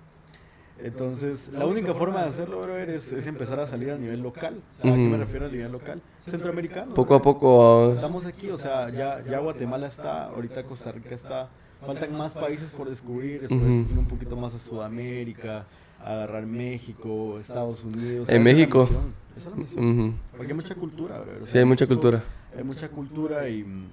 [0.83, 4.61] Entonces, la única forma de hacerlo, brother, es, es empezar a salir a nivel local.
[4.79, 6.03] O sea, ¿A qué me refiero a nivel local?
[6.29, 6.95] Centroamericano.
[6.95, 7.91] Poco a poco.
[7.93, 11.49] Estamos aquí, o sea, ya, ya Guatemala está, ahorita Costa Rica está.
[11.85, 15.67] Faltan más países por descubrir, después ir un poquito más a Sudamérica,
[16.05, 18.29] agarrar México, Estados Unidos.
[18.29, 18.81] En esa es la México.
[18.81, 20.01] misión, esa es la misión.
[20.01, 20.15] Ujú.
[20.37, 22.23] Porque hay mucha cultura, brother, o Sí, hay mucha cultura.
[22.57, 23.87] Hay mucha cultura y mm,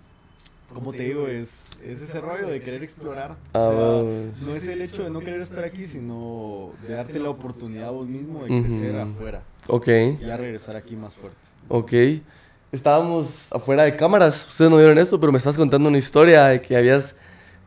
[0.74, 3.36] como te digo, es, es ese rollo de querer explorar.
[3.54, 4.42] Ah, o sea, vamos.
[4.42, 7.92] no es el hecho de no querer estar aquí, sino de darte la oportunidad a
[7.92, 11.38] vos mismo de crecer afuera Ok, y ya regresar aquí más fuerte.
[11.70, 11.94] ok.
[12.72, 16.60] Estábamos afuera de cámaras, ustedes no vieron esto, pero me estás contando una historia de
[16.60, 17.16] que habías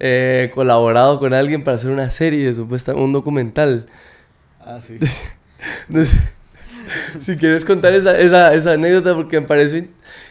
[0.00, 3.86] eh, colaborado con alguien para hacer una serie, supuestamente un documental.
[4.60, 4.98] Ah, sí.
[5.88, 6.18] No sé
[7.20, 9.84] si quieres contar esa, esa, esa anécdota porque me pareció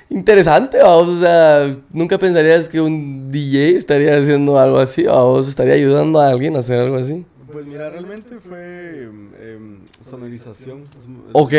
[0.10, 1.10] interesante, vamos.
[1.10, 6.30] O sea, nunca pensarías que un DJ estaría haciendo algo así, vamos, estaría ayudando a
[6.30, 7.26] alguien a hacer algo así.
[7.52, 10.90] Pues mira, realmente fue em, em, sonorización.
[11.32, 11.54] Ok.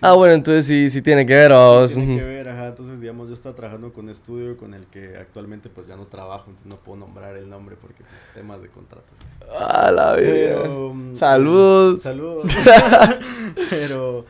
[0.00, 1.92] Ah, bueno, entonces sí, sí tiene que ver, vamos.
[1.92, 2.18] Tiene ujú.
[2.18, 2.68] que ver, ajá.
[2.68, 6.06] Entonces, digamos, yo estaba trabajando con un estudio con el que actualmente pues ya no
[6.06, 9.12] trabajo, entonces no puedo nombrar el nombre porque pues temas de contratos.
[9.54, 10.62] Ah, la vida.
[10.62, 12.02] Pero, mm, Saludos.
[12.02, 12.46] Saludos.
[13.68, 14.24] Pero,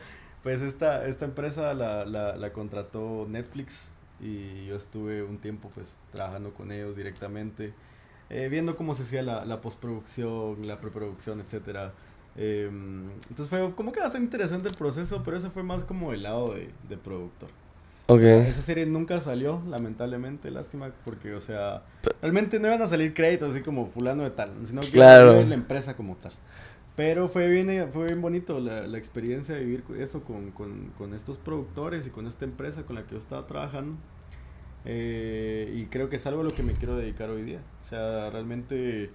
[0.45, 3.89] pues esta, esta empresa la, la, la contrató Netflix
[4.21, 7.73] y yo estuve un tiempo pues trabajando con ellos directamente,
[8.29, 11.93] eh, viendo cómo se hacía la, la postproducción, la preproducción, etcétera.
[12.37, 12.69] Eh,
[13.27, 16.53] entonces fue como que bastante interesante el proceso, pero ese fue más como el lado
[16.53, 17.49] de, de productor.
[18.07, 18.21] Ok.
[18.21, 21.81] Esa serie nunca salió, lamentablemente, lástima, porque, o sea,
[22.21, 25.43] realmente no iban a salir créditos así como fulano de tal, sino que Claro.
[25.43, 26.31] la empresa como tal.
[26.95, 31.13] Pero fue bien, fue bien bonito la, la experiencia de vivir eso con, con, con
[31.13, 33.97] estos productores y con esta empresa con la que yo estaba trabajando.
[34.85, 37.61] Eh, y creo que es algo a lo que me quiero dedicar hoy día.
[37.83, 39.09] O sea, realmente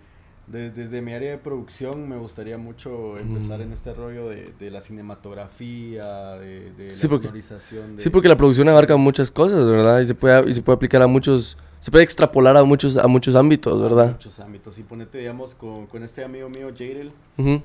[0.51, 3.63] de- desde mi área de producción me gustaría mucho empezar Mm.
[3.63, 7.97] en este rollo de, de la cinematografía, de, de Sí, la porque- sonorización.
[7.97, 10.01] de- Sí, porque la producción abarca muchas cosas, ¿verdad?
[10.01, 13.07] Y se puede, y se puede aplicar a muchos, se puede extrapolar a muchos, a
[13.07, 14.13] muchos ámbitos, a ¿verdad?
[14.13, 14.79] muchos ámbitos.
[14.79, 17.13] Y ponete, digamos, con, con este amigo mío, Jadel,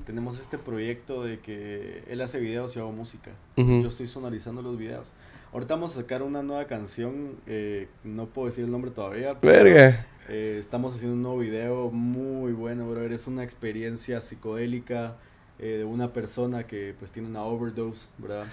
[0.06, 3.32] tenemos este proyecto de que él hace videos y yo hago música.
[3.58, 5.12] Yo estoy sonorizando los videos.
[5.56, 9.40] Ahorita vamos a sacar una nueva canción, eh, no puedo decir el nombre todavía.
[9.40, 10.06] pero, Verga.
[10.28, 13.14] eh, estamos haciendo un nuevo video muy bueno, brother.
[13.14, 15.16] Es una experiencia psicodélica
[15.60, 18.44] eh, de una persona que pues tiene una overdose, ¿verdad?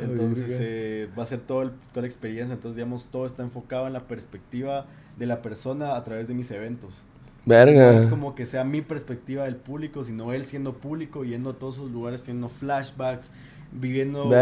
[0.00, 2.54] Entonces eh, va a ser todo el- toda la experiencia.
[2.54, 6.50] Entonces, digamos, todo está enfocado en la perspectiva de la persona a través de mis
[6.50, 7.04] eventos.
[7.46, 7.96] No Verga.
[7.96, 11.76] es como que sea mi perspectiva del público, sino él siendo público, yendo a todos
[11.76, 13.30] sus lugares, teniendo flashbacks,
[13.72, 14.36] viviendo una,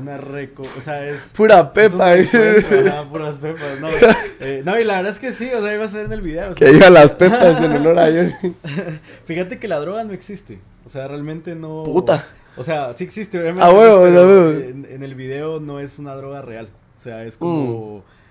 [0.00, 2.12] una reco, o sea, es Pura pepa.
[2.12, 3.88] ajá, puras pepas, no,
[4.40, 6.22] eh, no, y la verdad es que sí, o sea, iba a ser en el
[6.22, 8.54] video, o Que sea, diga las pepas en honor a Johnny.
[9.26, 12.24] fíjate que la droga no existe, o sea, realmente no, Puta.
[12.56, 14.50] o sea, sí existe, obviamente, Ah, pero a huevo.
[14.50, 16.68] En, en el video no es una droga real,
[16.98, 17.98] o sea, es como...
[17.98, 18.21] Mm.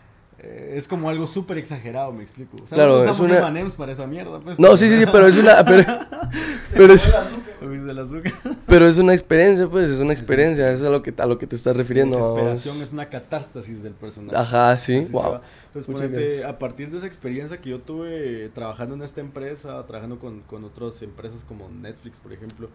[0.44, 2.56] Eh, Es como algo súper exagerado, me explico.
[2.64, 4.58] O sea, Claro, no es una- para esa mierda, pues.
[4.60, 5.84] No, sí, sí, sí, pero es una, pero,
[6.74, 7.10] pero es,
[8.68, 11.38] pero es una experiencia, pues, es una experiencia, eso es a lo que, a lo
[11.38, 12.16] que te estás refiriendo.
[12.18, 14.38] La desesperación es una catástasis del personaje.
[14.38, 15.40] Ajá, sí, Así wow.
[15.68, 20.20] Entonces, ponete, a partir de esa experiencia que yo tuve trabajando en esta empresa, trabajando
[20.20, 22.70] con, con otras empresas como Netflix, por ejemplo,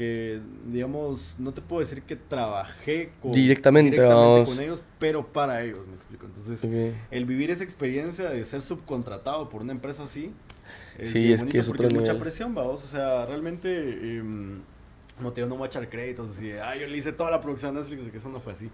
[0.00, 0.40] que,
[0.72, 4.48] digamos, no te puedo decir que trabajé con, Directamente, vamos.
[4.48, 6.24] con ellos, pero para ellos, me explico.
[6.24, 10.32] Entonces, el vivir esa experiencia de ser subcontratado por una empresa así.
[11.04, 12.82] Sí, bien es que es otro mucha presión, vamos.
[12.82, 14.16] O sea, realmente.
[14.16, 14.62] em,
[15.20, 17.40] no te no voy a echar créditos así de, ah, yo le hice toda la
[17.40, 18.70] producción a Netflix, que eso no fue así.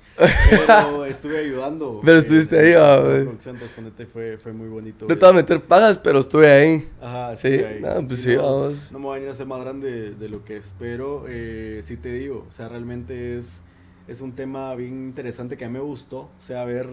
[0.51, 2.01] Pero estuve ayudando.
[2.05, 5.07] Pero eh, estuviste en ahí, la ah, producción, entonces, ponete, fue, fue muy bonito.
[5.07, 5.17] No eh.
[5.17, 6.89] te voy a meter pagas, pero estuve ahí.
[7.01, 7.81] Ajá, Sí, ahí.
[7.81, 8.93] no, pues sí, no, vamos.
[8.93, 11.25] no me voy a venir a ser más grande de, de lo que es, pero
[11.29, 13.61] eh, sí te digo, o sea, realmente es,
[14.09, 16.89] es un tema bien interesante que a mí me gustó, o sea, ver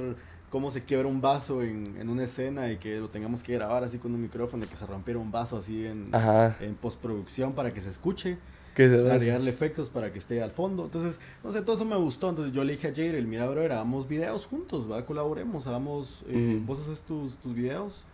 [0.54, 3.84] cómo se quiebra un vaso en, en una escena y que lo tengamos que grabar
[3.84, 6.12] así con un micrófono y que se rompiera un vaso así en,
[6.60, 8.38] en postproducción para que se escuche,
[8.75, 9.15] ¿Qué será eso?
[9.15, 10.86] agregarle efectos para que esté al fondo.
[10.86, 12.29] Entonces, no sé, todo eso me gustó.
[12.29, 15.05] Entonces yo le dije a Jairel, mira, bro, hagamos videos juntos, ¿va?
[15.05, 18.05] Colaboremos, hagamos, eh, vos haces tus, tus videos,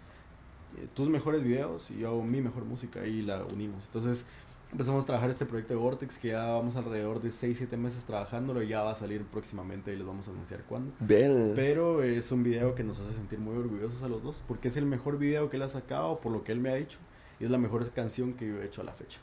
[0.77, 3.85] eh, tus mejores videos y yo hago mi mejor música y la unimos.
[3.85, 4.25] Entonces
[4.71, 8.03] empezamos a trabajar este proyecto de Vortex que ya vamos alrededor de 6, 7 meses
[8.03, 10.93] trabajándolo y ya va a salir próximamente y les vamos a anunciar cuándo.
[10.99, 11.53] Bien.
[11.55, 14.77] Pero es un video que nos hace sentir muy orgullosos a los dos porque es
[14.77, 16.99] el mejor video que él ha sacado por lo que él me ha dicho
[17.39, 19.19] y es la mejor canción que yo he hecho a la fecha.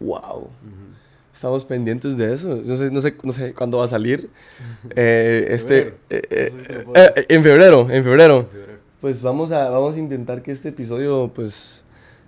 [0.00, 0.48] Wow.
[1.34, 2.62] Estamos pendientes de eso.
[2.64, 4.28] No sé, no sé, no sé cuándo va a salir.
[4.96, 8.48] Eh, este, eh, en febrero, en febrero.
[9.00, 11.82] Pues vamos a, vamos a intentar que este episodio, pues,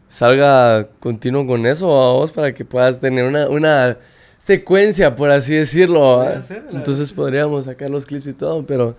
[0.08, 3.96] salga continuo con eso, vamos, para que puedas tener una, una
[4.38, 6.22] secuencia, por así decirlo.
[6.76, 8.96] Entonces podríamos sacar los clips y todo, pero,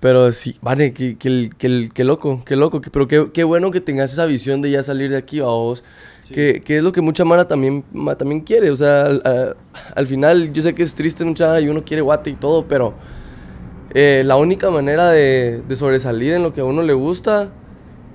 [0.00, 4.12] pero sí, vale, qué, qué, qué- qué loco, qué loco, pero qué, bueno que tengas
[4.12, 5.82] esa visión de ya salir de aquí, vamos.
[6.28, 6.34] Sí.
[6.34, 8.70] Que, que es lo que mucha Mara también, ma- también quiere.
[8.70, 9.54] O sea, al, a-
[9.94, 12.94] al final yo sé que es triste mucha y uno quiere guate y todo, pero
[13.94, 17.52] eh, la única manera de, de sobresalir en lo que a uno le gusta.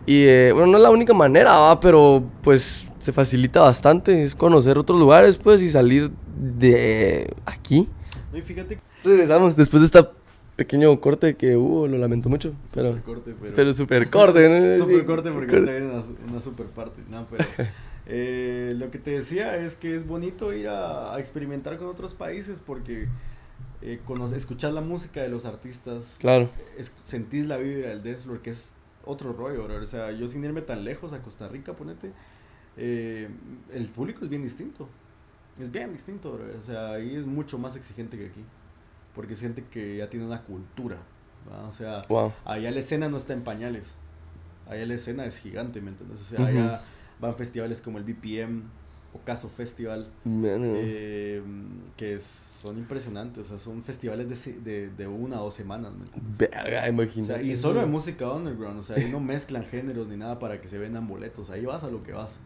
[0.05, 1.79] Y eh, bueno, no es la única manera, ¿va?
[1.79, 4.23] pero pues se facilita bastante.
[4.23, 7.87] Es conocer otros lugares, pues, y salir de aquí.
[8.31, 10.09] No, y fíjate Regresamos después de este
[10.55, 12.53] pequeño corte que hubo, lo lamento mucho.
[12.73, 14.77] Pero, Super corte, pero, pero super corte, ¿no?
[14.85, 15.81] super corte porque corte.
[15.81, 17.01] una, una super parte.
[17.09, 17.43] No, pero
[18.13, 22.13] eh, lo que te decía es que es bonito ir a, a experimentar con otros
[22.13, 23.07] países porque
[23.81, 26.49] eh, conoce- escuchar la música de los artistas, Claro.
[26.77, 29.81] es, sentís la vibra del dance floor, que es otro rollo, bro.
[29.81, 32.11] O sea, yo sin irme tan lejos a Costa Rica, ponete,
[32.77, 33.29] eh,
[33.73, 34.87] el público es bien distinto.
[35.59, 36.45] Es bien distinto, bro.
[36.61, 38.43] O sea, ahí es mucho más exigente que aquí.
[39.15, 40.97] Porque siente que ya tiene una cultura.
[41.67, 42.33] O sea, Wow.
[42.45, 43.95] allá la escena no está en pañales.
[44.67, 46.21] Allá la escena es gigante, ¿me entiendes?
[46.21, 46.81] O sea, allá
[47.21, 48.63] van festivales como el BPM
[49.13, 51.43] o Caso Festival, eh,
[51.97, 53.45] que es- son impresionantes.
[53.45, 56.37] O sea, son festivales de, de, de una o dos semanas, ¿me entiendes?
[56.37, 56.85] Verga,
[57.21, 60.39] O sea, y solo de música underground, o sea, ahí no mezclan géneros ni nada
[60.39, 62.39] para que se vendan boletos, ahí vas a lo que vas.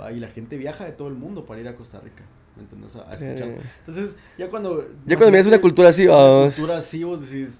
[0.00, 0.12] ¿va?
[0.12, 2.22] Y la gente viaja de todo el mundo para ir a Costa Rica,
[2.56, 2.94] ¿me entiendes?
[2.94, 3.48] A, a escuchar.
[3.80, 4.88] Entonces, ya cuando...
[5.06, 6.54] Ya cuando miras una cultura así, una vamos.
[6.54, 7.58] cultura así, vos decís,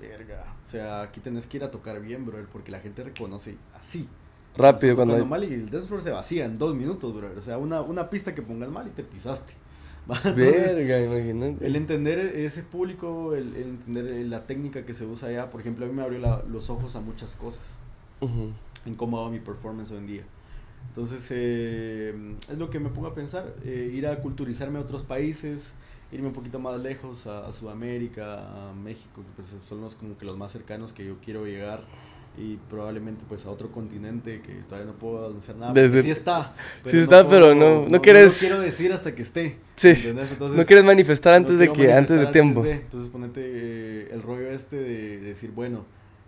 [0.00, 3.56] verga, o sea, aquí tenés que ir a tocar bien, brother, porque la gente reconoce
[3.74, 4.08] así.
[4.56, 7.38] Rápido, cuando hay- mal y el dance floor se vacía en dos minutos, brother.
[7.38, 9.54] O sea, una, una pista que pongas mal y te pisaste.
[10.08, 11.66] Entonces, Verga, imagínate.
[11.66, 15.84] el entender ese público, el, el entender la técnica que se usa allá, por ejemplo,
[15.86, 17.62] a mí me abrió la- los ojos a muchas cosas
[18.20, 18.50] Ujú.
[18.84, 20.22] en cómo va mi performance hoy en día.
[20.88, 22.14] Entonces, eh,
[22.50, 25.72] es lo que me pongo a pensar, eh, ir a culturizarme a otros países,
[26.10, 30.18] irme un poquito más lejos, a, a Sudamérica, a México, que pues son los, como
[30.18, 31.84] que los más cercanos que yo quiero llegar,
[32.38, 35.72] y probablemente pues a otro continente que todavía no puedo anunciar nada.
[35.74, 36.54] Desde- sí está.
[36.86, 39.58] sí está, pero no- no quieres- quiero decir hasta que esté.
[39.74, 39.94] Sí.
[40.54, 42.64] No quieres manifestar antes no de que, antes de tiempo.
[42.64, 45.84] Entonces ponete eh, el rollo este de decir, bueno,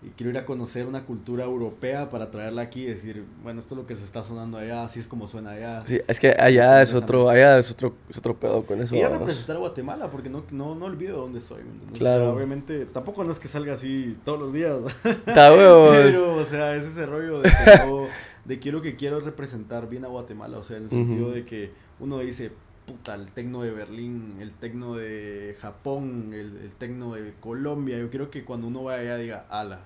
[0.06, 3.74] y quiero ir a conocer una cultura europea para traerla aquí y decir, bueno, esto
[3.74, 5.82] es lo que se está sonando allá, así es como suena allá.
[5.86, 8.94] Sí, es que allá es otro, allá es otro, es otro pedo con eso.
[8.94, 11.62] Y a representar a Guatemala, porque no, no, no olvido dónde soy.
[11.64, 11.96] ¿me entiendes?
[11.96, 12.24] O Claro.
[12.26, 14.76] sea, obviamente, tampoco no es que salga así todos los días.
[15.04, 15.88] Está huevo.
[15.92, 18.08] pero, o sea, es ese rollo de que, yo-
[18.44, 21.72] de quiero que quiero representar bien a Guatemala, o sea, en el sentido de que
[21.98, 22.52] uno dice,
[22.86, 28.10] puta, el tecno de Berlín, el tecno de Japón, el, el tecno de Colombia, yo
[28.10, 29.80] quiero que cuando uno vaya allá diga, ala,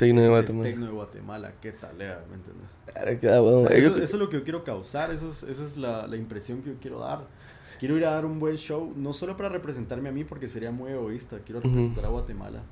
[0.00, 0.64] Tecno de Guatemala.
[0.64, 3.20] tecno de Guatemala, qué talea, ¿me entiendes?
[3.20, 3.62] Claro, huevo.
[3.64, 6.06] O sea, eso, eso es lo que yo quiero causar, eso es, esa es la,
[6.06, 7.26] la impresión que yo quiero dar.
[7.78, 10.70] Quiero ir a dar un buen show, no solo para representarme a mí, porque sería
[10.70, 12.62] muy egoísta, quiero representar a Guatemala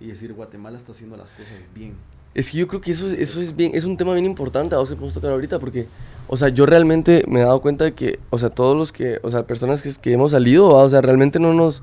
[0.00, 1.94] y decir, Guatemala está haciendo las cosas bien.
[2.34, 4.78] Es que yo creo que eso, eso es bien, es un tema bien importante a
[4.78, 5.86] vos que podemos tocar ahorita, porque,
[6.26, 9.20] o sea, yo realmente me he dado cuenta de que, o sea, todos los que,
[9.22, 10.82] o sea, personas que, que hemos salido, ¿va?
[10.82, 11.82] o sea, realmente no nos,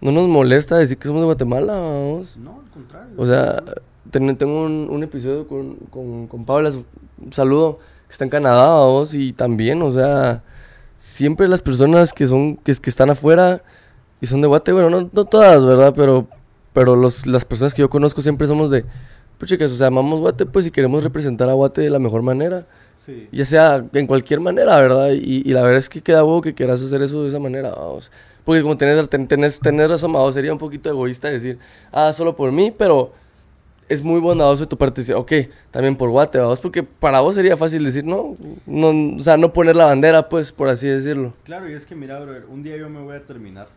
[0.00, 2.36] no nos molesta decir que somos de Guatemala, vamos.
[2.38, 3.14] No, al contrario.
[3.16, 3.62] O sea,
[4.10, 9.14] tengo un, un episodio con, con, con Paula, un saludo, que está en Canadá, vamos,
[9.14, 10.42] y también, o sea,
[10.96, 13.62] siempre las personas que son, que, que están afuera
[14.20, 15.92] y son de Guate, bueno, no, no todas, ¿verdad?
[15.96, 16.26] Pero,
[16.72, 18.84] pero los, las personas que yo conozco siempre somos de,
[19.38, 22.22] pues chicas, o sea, amamos Guate, pues, y queremos representar a Guate de la mejor
[22.22, 22.66] manera,
[22.96, 23.28] sí.
[23.30, 25.10] ya sea en cualquier manera, ¿verdad?
[25.12, 27.70] Y, y la verdad es que queda huevo que quieras hacer eso de esa manera,
[27.70, 28.10] vamos.
[28.44, 31.58] Porque como tenés, ten- tenés, tenés razón, vamos, sería un poquito egoísta decir,
[31.92, 33.12] ah, solo por mí, pero
[33.88, 35.32] es muy bondadoso de tu parte decir, ok,
[35.70, 38.34] también por Guate, vamos, porque para vos sería fácil decir, no,
[38.66, 41.32] no, o sea, no poner la bandera, pues, por así decirlo.
[41.44, 43.68] Claro, y es que mira, brother, un día yo me voy a terminar.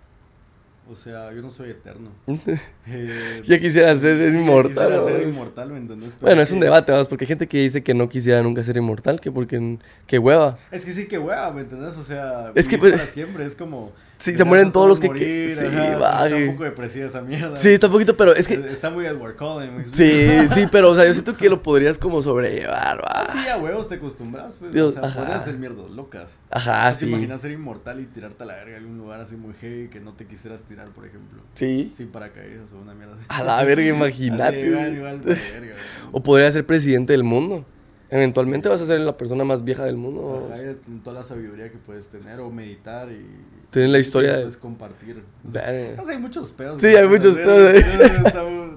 [0.90, 2.10] O sea, yo no soy eterno.
[2.88, 4.74] Eh, Ya quisiera ser sí, inmortal.
[4.90, 6.18] quisiera ser inmortal, ¿me entendés?
[6.20, 8.76] Bueno, es un debate, vamos, porque hay gente que dice que no quisiera nunca ser
[8.76, 10.58] inmortal, que porque, que hueva.
[10.72, 11.96] Es que sí, que hueva, ¿me entendés?
[11.96, 13.92] O sea, Es que, pues, para siempre es como.
[14.22, 17.22] Sí, se mueren todos los que- que- sí, ajá, va, Está un poco depresiva esa
[17.22, 17.58] mierda.
[17.58, 18.54] Sí, está un poquito, pero es que...
[18.54, 19.84] Está muy Edward Cullen.
[19.92, 23.26] Sí, sí, pero, o sea, yo siento que lo podrías como sobrellevar, va.
[23.32, 24.72] Sí, a huevos te acostumbras, pues.
[24.74, 26.30] Dios, o sea, podrías hacer mierdas locas.
[26.52, 27.08] Ajá, ¿No ¿Te sí.
[27.08, 30.00] imaginas ser inmortal y tirarte a la verga en algún lugar así muy heavy que
[30.00, 31.42] no te quisieras tirar, por ejemplo?
[31.56, 31.92] Sí.
[31.98, 33.26] Sin paracaídas o una mierda así.
[33.28, 34.68] A la verga, imagínate.
[34.68, 35.76] igual, igual, verga.
[36.12, 37.66] O podría ser presidente del mundo.
[38.12, 40.52] Eventualmente vas a ser la persona más vieja del mundo.
[40.54, 40.62] Ajá,
[41.04, 43.26] toda la sabiduría que puedes tener o meditar y...
[43.70, 45.24] Tener la historia de- Puedes compartir.
[45.44, 46.82] No sé, hay muchos pedos.
[46.82, 47.82] Sí, hay muchos pedos ahí.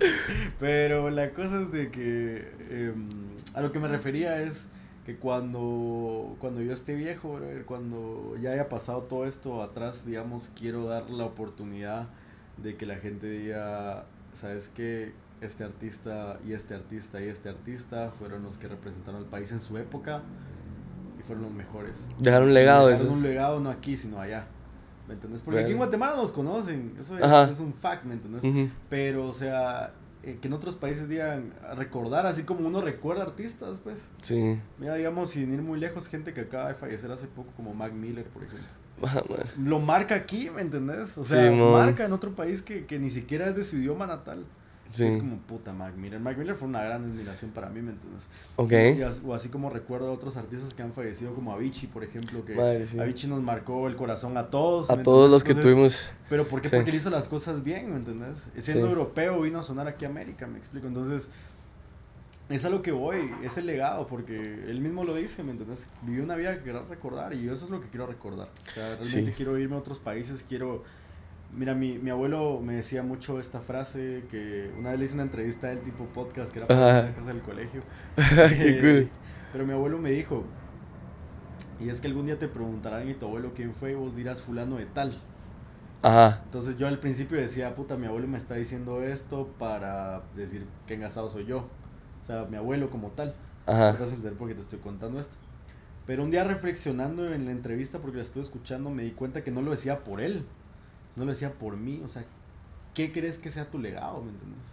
[0.60, 3.08] Pero la cosa es de que em,
[3.54, 4.66] a lo que me refería es
[5.04, 10.50] que cuando, cuando yo esté viejo, brother, cuando ya haya pasado todo esto atrás, digamos,
[10.58, 12.06] quiero dar la oportunidad
[12.56, 15.12] de que la gente diga, ¿sabes qué?
[15.40, 19.60] Este artista y este artista y este artista fueron los que representaron al país en
[19.60, 20.22] su época
[21.18, 22.06] y fueron los mejores.
[22.18, 24.46] Dejar un legado de Dejaron un legado no aquí, sino allá.
[25.08, 25.42] ¿me entendés?
[25.42, 25.76] Porque aquí en.
[25.78, 28.70] Guatemala nos conocen, eso es, es un fact, ¿me entendés?
[28.88, 29.92] Pero, o sea,
[30.22, 33.98] eh, que en otros países digan recordar, así como uno recuerda artistas, pues.
[34.22, 34.58] Sí.
[34.78, 37.92] Mira, digamos, sin ir muy lejos, gente que acaba de fallecer hace poco, como Mac
[37.92, 38.66] Miller, por ejemplo.
[39.02, 39.20] Ah.
[39.58, 41.18] Lo marca aquí, ¿me entendés?
[41.18, 44.06] O sea, Sí, marca en otro país que, que ni siquiera es de su idioma
[44.06, 44.44] natal.
[44.90, 45.06] Sí.
[45.06, 46.20] Es como puta Mac Miller.
[46.20, 48.24] Mac Miller fue una gran admiración para mí, ¿me entiendes?
[48.54, 48.72] Ok.
[48.96, 52.04] Y as- o así como recuerdo a otros artistas que han fallecido, como Avicii, por
[52.04, 53.00] ejemplo, que Madre, sí.
[53.00, 54.88] Avicii nos marcó el corazón a todos.
[54.90, 56.12] A ¿me todos los que tuvimos.
[56.28, 56.68] Pero ¿por qué?
[56.68, 56.76] Sí.
[56.76, 58.48] Porque él hizo las cosas bien, ¿me entendés?
[58.58, 60.86] Siendo europeo vino a sonar aquí a América, me explico.
[60.86, 61.28] Entonces,
[62.48, 65.88] es a lo que voy, es el legado, porque él mismo lo dice, ¿me entendés?
[66.02, 68.48] Vivió una vida que quiero recordar y eso es lo que quiero recordar.
[68.68, 70.84] O sea, realmente quiero irme a otros países, quiero...
[71.56, 75.22] Mira, mi, mi abuelo me decía mucho esta frase que una vez le hice una
[75.22, 77.82] entrevista a él tipo podcast que era para la casa del colegio.
[78.16, 79.10] Qué Eh, cool.
[79.52, 80.44] Pero mi abuelo me dijo,
[81.78, 84.42] y es que algún día te preguntarán y tu abuelo quién fue y vos dirás
[84.42, 85.14] fulano de tal.
[86.02, 86.42] Ajá.
[86.44, 90.94] Entonces yo al principio decía, puta, mi abuelo me está diciendo esto para decir que
[90.94, 91.68] engasado soy yo.
[92.22, 93.34] O sea, mi abuelo como tal.
[93.66, 93.92] Ajá.
[93.98, 95.36] Vas a entender por qué te estoy contando esto.
[96.06, 99.50] Pero un día reflexionando en la entrevista, porque la estuve escuchando, me di cuenta que
[99.50, 100.44] no lo decía por él.
[101.16, 102.02] No lo decía por mí.
[102.04, 102.24] O sea,
[102.94, 104.22] ¿qué crees que sea tu legado?
[104.22, 104.64] ¿Me entiendes?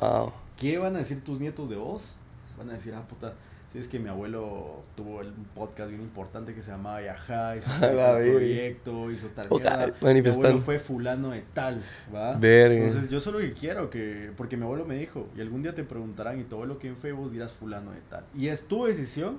[0.00, 0.32] Wow.
[0.58, 2.12] ¿Qué van a decir tus nietos de vos?
[2.58, 3.34] Van a decir, ah, puta,
[3.72, 7.56] si es que mi abuelo tuvo el- un podcast bien importante que se llamaba Yajá,
[7.58, 9.86] hizo tal proyecto, hizo tal mierda.
[9.86, 11.82] Mi abuelo fue fulano de tal,
[12.14, 12.34] ¿va?
[12.34, 12.76] Verga.
[12.86, 15.84] Entonces yo solo que quiero que, porque mi abuelo me dijo, y algún día te
[15.84, 18.24] preguntarán, y tu abuelo quién fue, vos dirás fulano de tal.
[18.34, 19.38] Y es tu decisión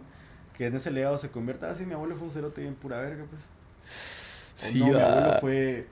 [0.55, 3.25] que en ese legado se convierta, así mi abuelo fue un cerote bien pura verga,
[3.29, 3.41] pues.
[3.41, 5.13] O Sí, no, mi va.
[5.13, 5.87] abuelo fue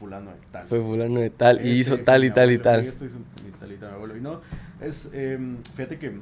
[0.00, 0.66] fulano de tal.
[0.66, 1.56] Fue fulano de tal.
[1.58, 2.84] y Este hizo tal y tal y tal.
[2.84, 4.16] Esto hizo y tal y tal, abuelo.
[4.16, 4.40] Y no,
[4.80, 6.12] es, em, fíjate que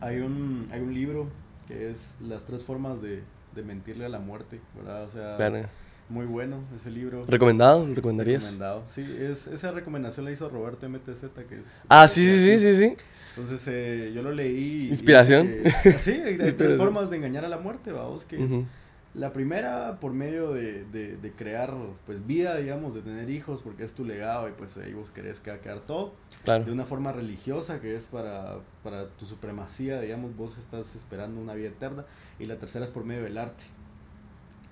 [0.00, 1.28] hay un, hay un libro
[1.68, 3.22] que es Las tres formas de,
[3.54, 5.04] de mentirle a la muerte, ¿verdad?
[5.04, 5.68] O sea, Verga.
[6.08, 7.24] muy bueno ese libro.
[7.26, 7.86] ¿Recomendado?
[7.86, 8.42] ¿Lo recomendarías?
[8.44, 8.84] Recomendado.
[8.88, 11.64] Sí, es, esa recomendación la hizo Roberto MTZ, que es...
[11.88, 12.96] Ah, sí, sí, sí, sí, sí.
[13.36, 14.84] Entonces eh, yo lo leí.
[14.84, 15.48] y Inspiración.
[15.64, 18.64] dice que- sí, hay tres formas de engañar a la muerte, vamos, que es Ujú.
[19.14, 21.72] La primera, por medio de, de, de crear,
[22.04, 25.38] pues, vida, digamos, de tener hijos, porque es tu legado y, pues, ahí vos querés
[25.40, 26.14] que quedar todo.
[26.44, 31.54] De una forma religiosa, que es para, para tu supremacía, digamos, vos estás esperando una
[31.54, 32.04] vida eterna.
[32.38, 33.64] Y la tercera es por medio del arte.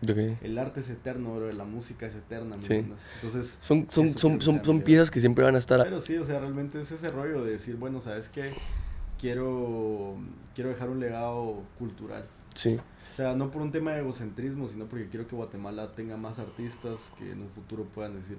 [0.02, 0.42] Ok.
[0.42, 2.74] El arte es eterno, bro, la música es eterna, ¿me Sí.
[2.74, 5.82] Entonces, Son, son, son, son, son piezas que siempre van a estar.
[5.84, 8.52] pero sí, o sea, realmente es ese rollo de decir, bueno, ¿sabes qué?
[9.20, 10.16] Quiero,
[10.56, 12.26] quiero dejar un legado cultural.
[12.54, 12.80] Sí.
[13.12, 16.38] O sea, no por un tema de egocentrismo, sino porque quiero que Guatemala tenga más
[16.38, 18.38] artistas que en un futuro puedan decir,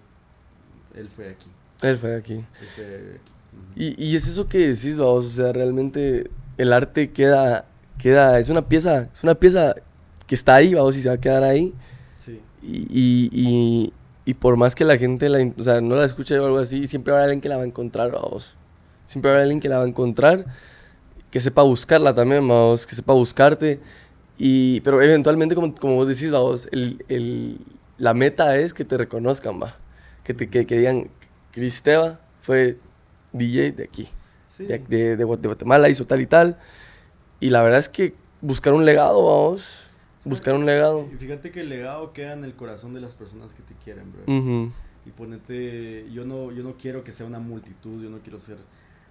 [0.96, 1.48] él fue aquí,
[1.82, 2.34] Él fue de aquí.
[2.60, 2.86] él fue
[3.22, 3.32] aquí.
[3.76, 7.68] Y, y es eso que decís, vamos, o sea, realmente el arte queda,
[8.00, 9.76] queda, es una pieza, es una pieza
[10.26, 11.76] que está ahí, vamos, y se va a quedar ahí.
[12.18, 13.94] Sí, Y, y, y,
[14.26, 16.88] y por más que la gente la, o sea, no la escuche o algo así,
[16.88, 18.58] siempre habrá alguien que la va a encontrar, vamos.
[19.06, 20.46] Siempre habrá alguien que la va a encontrar,
[21.30, 23.80] que sepa buscarla también, vamos, que sepa buscarte.
[24.38, 27.60] Y, pero eventualmente, como, como vos decís, vamos, el, el,
[27.98, 29.78] la meta es que te reconozcan, va.
[30.24, 31.10] Que, te, que, que digan,
[31.52, 32.78] Cristeva fue
[33.32, 34.08] DJ de aquí,
[34.50, 34.66] sí.
[34.66, 36.58] de, de, de Guat- de Guatemala, hizo tal y tal.
[37.40, 39.90] Y la verdad es que buscar un legado, vamos.
[40.20, 40.30] Sí.
[40.30, 41.06] Buscar un legado.
[41.14, 44.12] Y fíjate que el legado queda en el corazón de las personas que te quieren,
[44.14, 44.24] bro.
[44.34, 44.72] Ujú.
[45.06, 48.56] Y ponete, yo no, yo no quiero que sea una multitud, yo no quiero ser...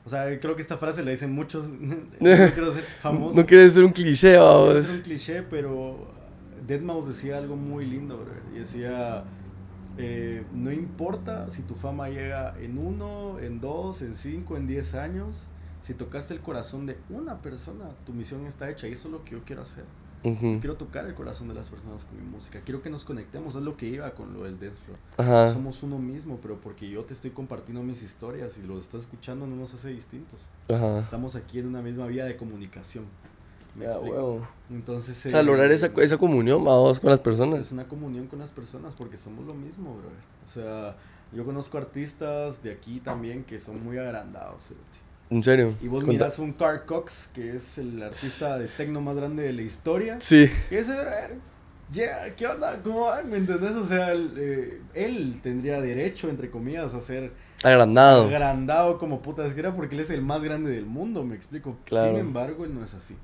[0.04, 3.38] O sea, creo que esta frase la dicen muchos, no quiero ser famoso.
[3.38, 4.84] No quieres ser un cliché, Quiero vamos.
[4.86, 6.08] ser un cliché, pero
[6.66, 8.32] Deadmau5 decía algo muy lindo, bro.
[8.54, 9.24] Y decía,
[9.98, 14.94] eh, no importa si tu fama llega en uno, en dos, en cinco, en diez
[14.94, 15.46] años,
[15.82, 19.24] si tocaste el corazón de una persona, tu misión está hecha y eso es lo
[19.24, 19.84] que yo quiero hacer.
[20.22, 22.60] Quiero tocar el corazón de las personas con mi música.
[22.64, 23.56] Quiero que nos conectemos.
[23.56, 24.98] Es lo que iba con lo del dance floor.
[25.16, 25.52] Ajá.
[25.52, 29.46] Somos uno mismo, pero porque yo te estoy compartiendo mis historias y los estás escuchando
[29.46, 30.46] no nos hace distintos.
[30.72, 31.00] Ajá.
[31.00, 33.04] Estamos aquí en una misma vía de comunicación.
[33.74, 34.46] ¿Me huevo.
[34.70, 37.72] Entonces, O sea, eh, lograr esa, esa comunión, vamos, con las Es personas.
[37.72, 40.18] una comunión con las personas porque somos lo mismo, brother.
[40.46, 40.96] O sea,
[41.32, 44.62] yo conozco artistas de aquí también que son muy agrandados.
[44.68, 45.01] cerote.
[45.32, 45.74] En serio.
[45.80, 49.54] Y vos miras un Carl Cox, que es el artista de tecno más grande de
[49.54, 50.20] la historia.
[50.20, 50.46] Sí.
[50.70, 51.38] Y ese, brother,
[51.90, 52.78] ya, ¿qué onda?
[52.84, 53.30] ¿Cómo van?
[53.30, 53.70] ¿Me entendés?
[53.70, 58.26] O sea, él, eh, él tendría derecho, entre comillas, a ser Agrandado.
[58.26, 61.78] agrandado como puta esquera porque él es el más grande del mundo, me explico.
[61.86, 62.10] Claro.
[62.10, 63.16] Sin embargo, él no es así.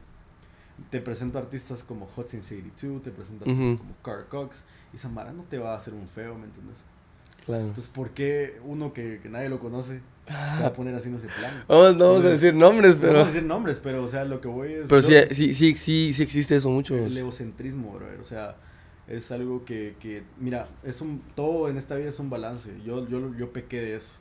[0.88, 5.32] Te presento artistas como Hot Since 82, te presento artistas como Carl Cox, y Samara
[5.32, 6.76] no te va a hacer un feo, ¿me entiendes?
[7.44, 7.64] Claro.
[7.64, 10.00] Entonces, ¿por qué uno que, que nadie lo conoce
[10.56, 11.64] se va a poner así en ese plan?
[11.66, 13.12] Vamos, no vamos a decir nombres, No pero.
[13.14, 14.88] vamos a decir nombres, pero, o sea, lo que voy es...
[14.88, 16.96] Pero sí, sí, sí, sí, sí existe eso mucho.
[16.96, 18.56] El egocentrismo, brother, o sea...
[19.08, 22.70] Es algo que, que, mira, es un, todo en esta vida es un balance.
[22.84, 24.12] Yo, yo, yo pequé de eso.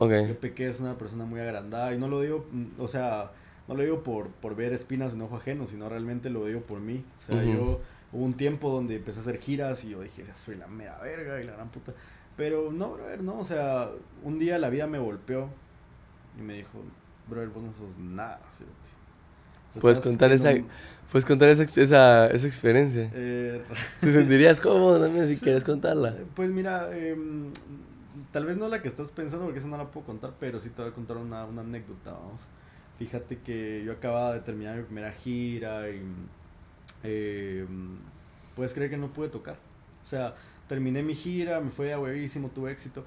[0.00, 0.12] Ok.
[0.28, 2.44] Yo pequé es una persona muy agrandada y no lo digo,
[2.78, 3.30] o sea,
[3.68, 6.80] no lo digo por, por ver espinas en ojo ajeno, sino realmente lo digo por
[6.80, 7.02] mí.
[7.16, 7.80] O sea, yo
[8.12, 10.98] hubo un tiempo donde empecé a hacer giras y yo dije, ya soy la mera
[10.98, 11.94] verga y la gran puta.
[12.36, 13.90] Pero no, brother, no, o sea,
[14.22, 15.48] un día la vida me golpeó
[16.38, 16.70] y me dijo,
[17.28, 18.40] brother, vos no sos nada.
[18.58, 20.66] sea, Puedes contar esa- un-
[21.12, 23.08] Puedes contar esa, esa, esa experiencia.
[23.14, 23.62] eh,
[24.00, 25.40] ¿Te sentirías cómodo también si Sí.
[25.44, 26.08] quieres contarla?
[26.10, 27.52] Eh, Pues mira, em,
[28.32, 30.70] tal vez no la que estás pensando porque esa no la puedo contar, pero sí
[30.70, 32.40] te voy a contar una, una anécdota, vamos.
[32.98, 36.02] Fíjate que yo acababa de terminar mi primera gira y
[37.04, 37.98] em,
[38.56, 39.56] puedes creer que no pude tocar.
[40.04, 40.34] O sea,
[40.68, 43.04] terminé mi gira, me fue a huevísimo, tuve éxito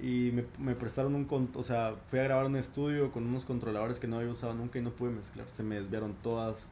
[0.00, 3.44] y me, me prestaron un, con- o sea, fui a grabar un estudio con unos
[3.44, 6.66] controladores que no había usado nunca y no pude mezclar, se me desviaron todas.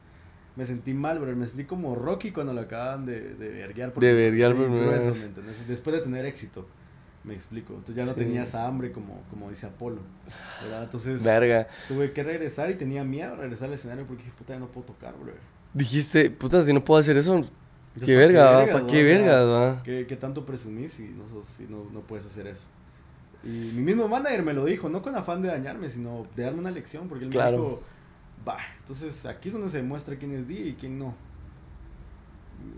[0.57, 1.33] Me sentí mal, bro.
[1.33, 3.93] Me sentí como Rocky cuando lo acaban de, de verguear.
[3.93, 4.69] De verguear por.
[5.65, 6.67] Después de tener éxito,
[7.23, 7.71] me explico.
[7.73, 10.01] Entonces ya no tenía esa hambre como, como dice Apolo.
[10.61, 10.83] ¿verdad?
[10.83, 11.69] Entonces Verga.
[11.87, 14.67] tuve que regresar y tenía miedo de regresar al escenario porque dije, puta, ya no
[14.67, 15.31] puedo tocar, bro.
[15.73, 17.41] Dijiste, puta, si no puedo hacer eso,
[17.93, 18.87] Entonces, qué ¿pa' verga, vergas, ¿Para no?
[18.91, 19.83] qué O sea, vergas, va?
[19.83, 22.63] ¿Qué, qué tanto presumís si, no, sos- si no, no puedes hacer eso?
[23.43, 26.59] Y mi mismo manager me lo dijo, no con afán de dañarme, sino de darme
[26.59, 27.57] una lección, porque él Claro.
[27.57, 27.81] me dijo,
[28.47, 31.15] va, entonces aquí es donde se demuestra quién es D y quién no.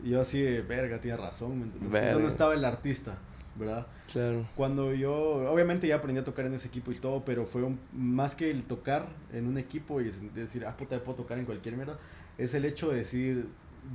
[0.03, 2.14] Y yo así de, verga, tienes razón, ¿me entiendes?
[2.14, 3.18] ¿Dónde estaba el artista?
[3.55, 3.86] ¿Verdad?
[4.11, 4.45] Claro.
[4.55, 5.14] Cuando yo,
[5.51, 8.49] obviamente ya aprendí a tocar en ese equipo y todo, pero fue un- más que
[8.49, 11.99] el tocar en un equipo y decir, ah, puta, puedo tocar en cualquier mierda,
[12.38, 13.47] es el hecho de decir,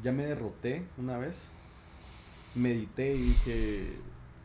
[0.02, 1.36] ya me derroté una vez,
[2.54, 3.86] medité y dije,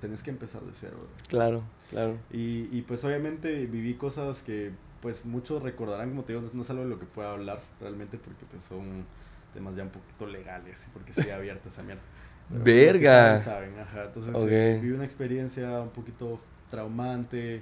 [0.01, 0.97] tenés que empezar de cero.
[0.97, 1.07] bro".
[1.27, 2.17] Claro, claro.
[2.31, 4.71] Y, y pues obviamente viví cosas que
[5.01, 8.17] pues muchos recordarán, como te digo, no es algo de lo que pueda hablar realmente
[8.17, 9.05] porque pues son
[9.53, 12.01] temas ya un poquito legales, porque sí abierta esa mierda.
[12.49, 13.37] Pero que Verga.
[13.37, 14.05] saben, ajá.
[14.05, 16.39] Entonces eh, viví una experiencia un poquito
[16.69, 17.61] traumante,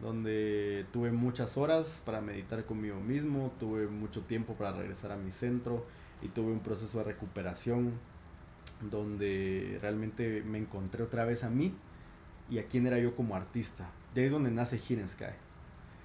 [0.00, 5.30] donde tuve muchas horas para meditar conmigo mismo, tuve mucho tiempo para regresar a mi
[5.30, 5.84] centro
[6.22, 7.92] y tuve un proceso de recuperación
[8.90, 11.74] donde realmente me encontré otra vez a mí
[12.50, 13.88] y a quién era yo como artista.
[14.14, 15.24] De ahí es donde nace Hidden Sky.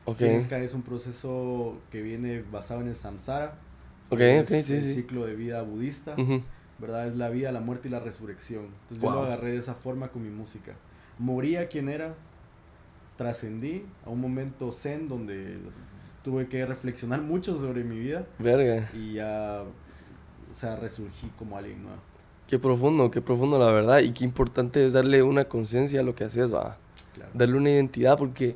[0.05, 0.21] Ok.
[0.21, 3.55] Hidden Sky es un proceso que viene basado en el samsara.
[4.09, 4.93] Ok, que ok, es sí, el sí.
[4.93, 6.15] ciclo de vida budista.
[6.17, 6.41] Ujú.
[6.77, 7.07] ¿verdad?
[7.07, 8.65] Es la vida, la muerte y la resurrección.
[8.65, 9.13] Entonces yo Wow.
[9.21, 10.73] lo agarré de esa forma con mi música.
[11.17, 12.13] Morí a quien era,
[13.15, 15.57] trascendí a un momento zen donde
[16.23, 18.89] tuve que reflexionar mucho sobre mi vida Verga.
[18.93, 19.63] y ya,
[20.55, 21.99] o sea, resurgí como alguien nuevo.
[22.47, 23.99] Qué profundo, qué profundo, la verdad.
[23.99, 26.77] Y qué importante es darle una conciencia a lo que haces, va.
[27.13, 27.31] Claro.
[27.33, 28.55] Darle una identidad, porque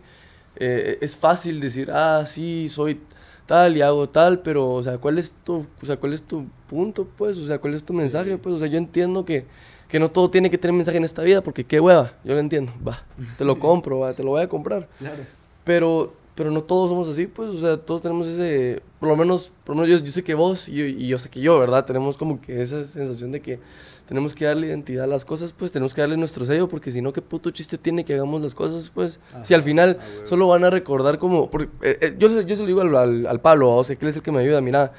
[0.56, 3.02] eh, es fácil decir, ah, sí, soy
[3.46, 6.46] tal y hago tal, pero, o sea, ¿cuál es tu, o sea, cuál es tu
[6.68, 7.38] punto, pues?
[7.38, 8.56] O sea, ¿cuál es tu mensaje, pues?
[8.56, 9.46] O sea, yo entiendo que,
[9.88, 12.40] que no todo tiene que tener mensaje en esta vida, porque qué hueva, yo lo
[12.40, 13.04] entiendo, va,
[13.38, 14.88] te lo compro, va, te lo voy a comprar.
[15.00, 15.24] Claro.
[15.64, 19.52] Pero, pero no todos somos así, pues, o sea, todos tenemos ese, por lo menos,
[19.66, 21.60] por lo menos yo, yo sé que vos y yo, y yo sé que yo,
[21.60, 21.86] ¿verdad?
[21.86, 23.60] Tenemos como que esa sensación de que
[24.08, 27.02] tenemos que darle identidad a las cosas, pues, tenemos que darle nuestro sello, porque si
[27.02, 29.20] no, ¿qué puto chiste tiene que hagamos las cosas, pues?
[29.44, 30.26] si al final a huevo.
[30.26, 33.28] solo van a recordar como, porque, eh, eh, yo, yo se lo digo al, al,
[33.28, 34.94] al Pablo, o sea, que él es el que me ayuda, mira,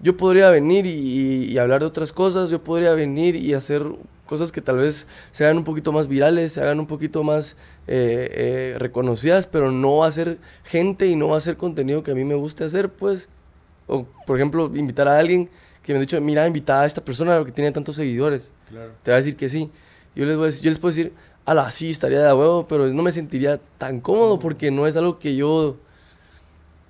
[0.00, 3.82] yo podría venir y, y- y hablar de otras cosas, yo podría venir y hacer
[4.26, 7.56] cosas que tal vez se hagan un poquito más virales, se hagan un poquito más
[7.86, 12.02] eh, eh, reconocidas, pero no va a ser gente y no va a ser contenido
[12.02, 13.28] que a mí me guste hacer, pues.
[13.86, 15.48] O, por ejemplo, invitar a alguien
[15.82, 18.50] que me ha dicho, mira, invitada a esta persona que tiene tantos seguidores.
[18.68, 18.92] Claro.
[19.02, 19.70] Te va a decir que sí.
[20.16, 21.12] Yo les, voy a decir, yo les puedo decir,
[21.44, 25.18] ala, sí, estaría de huevo, pero no me sentiría tan cómodo porque no es algo
[25.18, 25.76] que yo,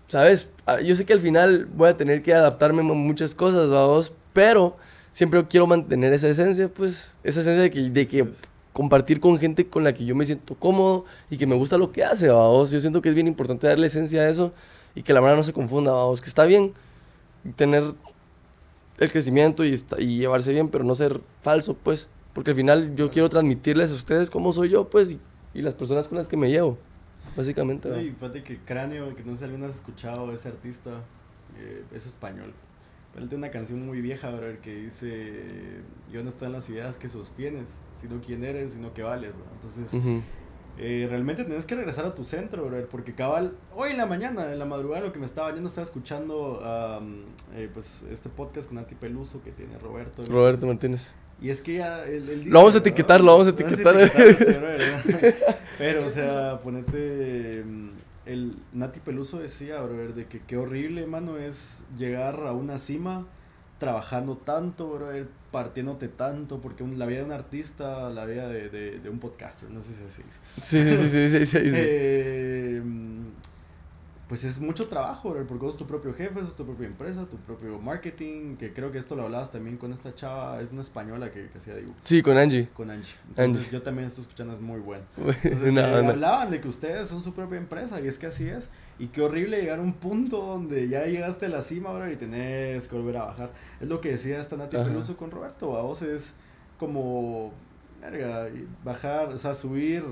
[0.09, 0.49] ¿sabes?
[0.65, 4.15] Ah, Yo sé que al final voy a tener que adaptarme a muchas cosas, vamos,
[4.33, 4.77] pero
[5.17, 8.43] siempre quiero mantener esa esencia, pues, esa esencia de que, de que Pues,
[8.75, 11.91] compartir con gente con la que yo me siento cómodo y que me gusta lo
[11.91, 12.71] que hace, vamos.
[12.71, 14.53] Yo siento que es bien importante darle esencia a eso
[14.95, 16.75] y que la verdad no se confunda, vamos, que está bien
[17.57, 17.83] tener
[18.99, 22.09] el crecimiento y, y llevarse bien, pero no ser falso, pues.
[22.35, 25.21] Porque al final yo quiero transmitirles a ustedes cómo soy yo, pues, y,
[25.55, 26.77] y las personas con las que me llevo,
[27.35, 27.89] básicamente.
[27.89, 28.03] No, ¿va?
[28.03, 30.91] y fíjate que Cráneo, que no sé si alguna has escuchado, ese artista
[31.59, 32.53] eh, es español.
[33.17, 35.33] Él tiene una canción muy vieja, brother, que dice,
[36.13, 37.69] yo no estoy en las ideas que sostienes,
[38.01, 39.35] sino quién eres, sino que vales.
[39.37, 39.45] ¿no?
[39.55, 40.23] Entonces,
[40.79, 44.53] eh, realmente tienes que regresar a tu centro, brother, porque cabal, hoy en la mañana,
[44.53, 46.61] en la madrugada, lo que me estaba yendo, estaba escuchando
[47.55, 50.23] eh, pues este podcast con Anti Peluso que tiene Roberto.
[50.29, 51.15] Roberto Martínez.
[51.41, 52.89] Y es que ya él, él dice, Lo vamos a ¿verdad?
[52.89, 54.01] etiquetar, lo vamos a etiquetar.
[54.01, 55.35] este ¿verdad?
[55.79, 57.65] Pero, o sea, ponete.
[58.27, 63.27] El Nati Peluso decía, brother, de que qué horrible, mano, es llegar a una cima
[63.79, 68.69] trabajando tanto, brother, partiéndote tanto, porque un- la vida de un artista, la vida de,
[68.71, 70.23] de, de un podcaster, no sé si así.
[70.63, 71.71] Sí, sí, sí, sí, sí, sí, sí.
[71.75, 72.83] Eh,
[74.29, 77.27] pues es mucho trabajo, brother, porque vos sos tu propio jefe, sos tu propia empresa,
[77.27, 80.81] tu propio marketing, que creo que esto lo hablabas también con esta chava, es una
[80.81, 82.69] española que, que hacía dibujo, Sí, con Angie.
[82.75, 83.15] con Angie.
[83.29, 83.71] Entonces Angie.
[83.73, 85.05] yo también estoy escuchando, es muy bueno.
[85.45, 86.11] Entonces, No, eh, no.
[86.11, 88.69] hablaban de que ustedes son su propia empresa y es que así es.
[88.99, 92.17] Y qué horrible llegar a un punto donde ya llegaste a la cima ahora y
[92.17, 93.51] tenés que volver a bajar.
[93.81, 94.77] Es lo que decía esta Nati.
[94.77, 95.77] Peluso con Roberto.
[95.77, 96.33] A vos es
[96.79, 97.53] como
[98.11, 100.05] verga, y bajar, o sea, subir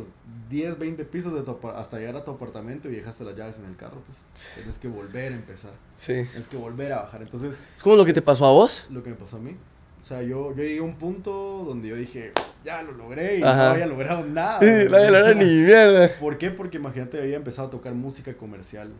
[0.48, 3.66] 10, 20 pisos de tu hasta llegar a tu apartamento y dejaste las llaves en
[3.66, 4.02] el carro.
[4.06, 4.18] Pues
[4.54, 5.72] tienes que volver a empezar.
[5.96, 6.12] Sí.
[6.30, 7.22] Tienes que volver a bajar.
[7.22, 8.86] Entonces, Es como lo que te pasó a vos.
[8.90, 9.56] lo que me pasó a mí.
[10.00, 12.32] O sea, yo, yo llegué a un punto donde yo dije,
[12.62, 13.56] ya lo logré y Ajá.
[13.68, 14.60] no había logrado nada.
[14.60, 14.88] Sí, güey.
[14.88, 16.10] la era ni mierda.
[16.20, 16.50] ¿Por qué?
[16.50, 18.90] Porque imagínate, había empezado a tocar música comercial.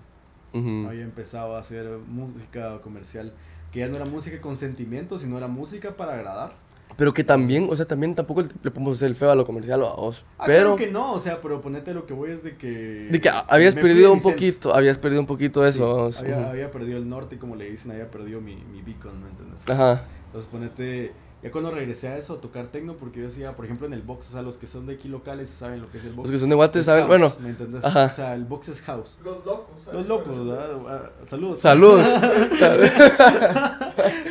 [0.55, 0.87] Ujú.
[0.89, 3.33] Había empezado a hacer música comercial.
[3.71, 6.55] Que ya no era música con sentimientos, sino era música para agradar.
[6.97, 9.45] Pero que también, o sea, también tampoco le le podemos hacer el feo a lo
[9.45, 10.25] comercial o a vos.
[10.39, 13.09] Ah, pero claro que no, o sea, pero ponete lo que voy es de que.
[13.11, 16.11] de que habías perdido un poquito, habías perdido un poquito Sí, eso.
[16.49, 19.61] había, perdido el norte, como le dicen, había perdido mi, mi beacon, ¿me entiendes?
[19.69, 20.05] Ajá.
[20.27, 23.87] Entonces ponete, ya cuando regresé a eso, a tocar tecno, porque yo decía, por ejemplo,
[23.87, 26.05] en el box, o sea, los que son de aquí locales saben lo que es
[26.05, 26.29] el box.
[26.29, 27.85] Los que son de Guate saben, house, bueno, ¿me entendés?
[27.85, 28.07] ajá.
[28.07, 29.19] O sea, el box es house.
[29.23, 29.83] Los locos.
[29.85, 30.01] ¿sabes?
[30.01, 30.71] Los locos, ¿verdad?
[30.89, 31.61] Ah, Saludos.
[31.63, 32.03] saludos.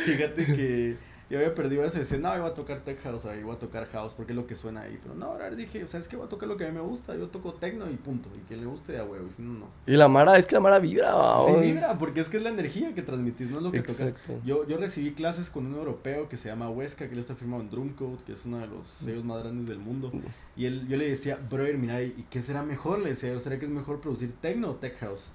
[0.04, 0.96] Fíjate que
[1.34, 3.58] yo había perdido eso y decía, no, voy a tocar tech house ahí, voy a
[3.58, 4.98] tocar house, porque es lo que suena ahí.
[5.02, 6.16] Pero no, ahora dije, ¿sabes qué?
[6.16, 8.28] Voy a tocar lo que a mí me gusta, yo toco tecno y punto.
[8.36, 9.66] Y que le guste de a huevo, y si no, no.
[9.86, 11.10] y la Mara, es que la Mara vibra,
[11.46, 11.60] Sí, vos.
[11.60, 14.14] vibra, porque es que es la energía que transmitís, no es lo que tocas.
[14.44, 17.62] Yo, yo recibí clases con un europeo que se llama Huesca, que él está firmado
[17.62, 20.12] en Drumcode, que es uno de los sellos más grandes del mundo.
[20.56, 23.00] Y él, yo le decía, brother, mira, ¿y qué será mejor?
[23.00, 25.26] Le decía, ¿será que es mejor producir techno o tech house?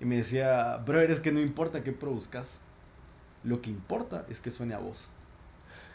[0.00, 2.58] Y me decía, brother, es que no importa qué produzcas.
[3.44, 5.08] Lo que importa es que suene a voz.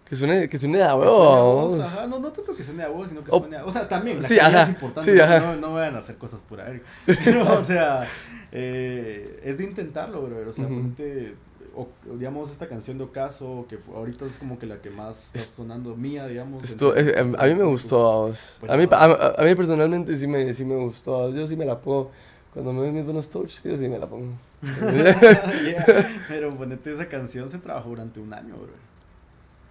[0.08, 1.78] Que suene, que suene a Que huevo, suene a vos.
[1.78, 3.66] voz, ajá, no, no tanto que suene a voz, sino que suene a...
[3.66, 5.40] O sea, también, la Sí, calidad ajá, es importante, sí, no, ajá.
[5.40, 6.82] No, no vayan a hacer cosas por ahí.
[7.26, 8.08] Pero, o sea,
[8.54, 10.48] eh, es de intentarlo, brother.
[10.48, 11.36] O sea, ponete,
[11.76, 15.40] o- digamos, esta canción de Ocaso, que ahorita es como que la que más está
[15.40, 16.64] Es- sonando mía, digamos.
[16.64, 18.58] Esto, es- a mí me gustó, a vos.
[18.62, 21.30] Buena A mí, a, a mí personalmente sí me, sí me gustó.
[21.32, 22.12] Yo sí me la pongo.
[22.54, 24.32] Cuando me ven mis buenos touch, yo sí me la pongo.
[24.62, 25.86] Yeah,
[26.28, 28.87] Pero ponete, esa canción se trabajó durante un año, brother.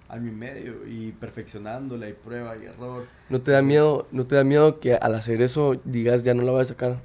[0.08, 3.06] Año y medio, y perfeccionándola, y prueba y error.
[3.28, 6.42] ¿No te da miedo, no te da miedo que al hacer eso digas ya no
[6.42, 7.00] la voy a sacar?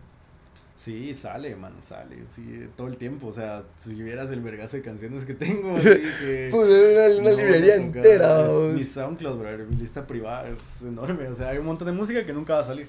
[0.78, 4.82] Sí, sale, mano, sale, sí, todo el tiempo, o sea, si vieras el vergazo de
[4.84, 6.48] canciones que tengo, así que...
[6.52, 8.46] Pues, una, una no librería entera.
[8.48, 11.92] es mi SoundCloud, brother, mi lista privada es enorme, o sea, hay un montón de
[11.94, 12.88] música que nunca va a salir,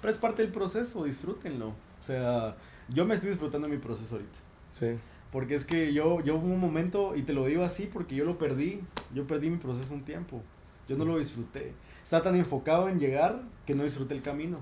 [0.00, 2.56] pero es parte del proceso, disfrútenlo, o sea,
[2.88, 4.38] yo me estoy disfrutando mi proceso ahorita,
[4.78, 4.98] Sí.
[5.32, 8.24] Porque es que yo, yo hubo un momento, y te lo digo así porque yo
[8.24, 8.80] lo perdí,
[9.14, 10.42] yo perdí mi proceso un tiempo,
[10.88, 11.72] yo no lo disfruté,
[12.02, 14.58] estaba tan enfocado en llegar que no disfruté el camino,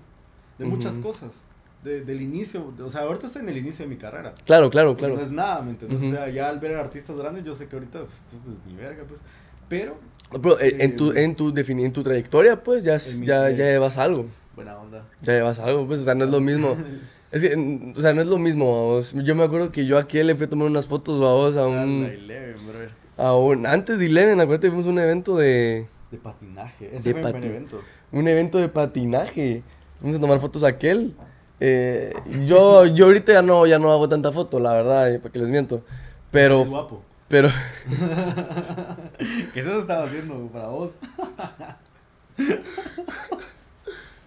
[0.58, 1.02] de muchas Ujú.
[1.08, 1.42] cosas.
[1.84, 4.34] de- del inicio, o sea, ahorita estoy en el inicio de mi carrera.
[4.44, 5.14] Claro, claro, claro.
[5.14, 6.00] No es nada, ¿me entiendes?
[6.02, 6.08] Ujú.
[6.08, 8.66] O sea, ya al ver a artistas grandes, yo sé que ahorita pues, esto es
[8.66, 9.20] ni verga, pues.
[9.68, 9.96] Pero,
[10.32, 13.66] Pero eh, en tu, Eh, en tu, en tu trayectoria, pues ya, mi ya, ya
[13.66, 14.26] llevas algo.
[14.56, 15.06] buena onda.
[15.22, 16.76] Ya llevas algo, pues, o sea, no es lo mismo.
[17.37, 19.12] Es que, o sea, no es lo mismo, vamos.
[19.24, 22.05] Yo me acuerdo que yo aquí le fui a tomar unas fotos, vamos, a un,
[22.05, 22.91] Eleven, brother.
[23.16, 26.89] a un, antes de Eleven, acuérdate, fuimos a un evento de, De patinaje.
[26.89, 27.80] De Ese fue mi pati- primer evento.
[28.12, 29.62] un evento de patinaje.
[30.01, 31.14] Fuimos a tomar fotos a aquel.
[31.59, 32.12] Eh,
[32.47, 35.39] yo, yo ahorita ya no, ya no hago tanta foto, la verdad, eh, para que
[35.39, 35.82] les miento.
[36.30, 37.03] Pero, guapo.
[37.28, 37.49] pero,
[39.55, 40.91] ¿Qué eso estaba haciendo para vos?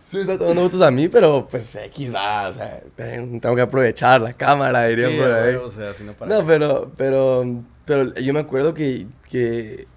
[0.09, 4.19] sí está tomando fotos a mí, pero pues X va, o sea, tengo que aprovechar
[4.21, 5.53] la cámara, diría Sí, por ahí.
[5.55, 6.35] güey, o sea, si no para.
[6.39, 7.45] No, pero, pero,
[7.85, 9.87] pero yo me acuerdo que, que,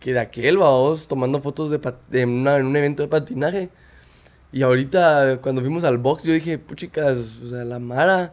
[0.00, 3.68] que de aquel, vamos, tomando fotos de, de una- en un evento de patinaje.
[4.52, 8.32] Y ahorita, cuando fuimos al box, yo dije, puchicas, o sea, la Mara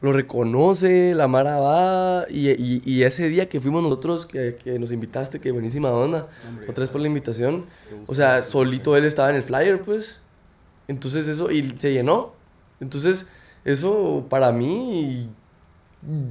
[0.00, 2.24] lo reconoce, la Mara va.
[2.28, 6.26] Y, y, y ese día que fuimos nosotros, que, que nos invitaste, que buenísima onda,
[6.48, 7.66] Hombre, otra vez por la invitación.
[8.06, 10.20] O sea, solito él estaba en el flyer, pues.
[10.90, 12.32] Entonces eso, y se llenó.
[12.80, 13.26] Entonces,
[13.64, 15.30] eso para mí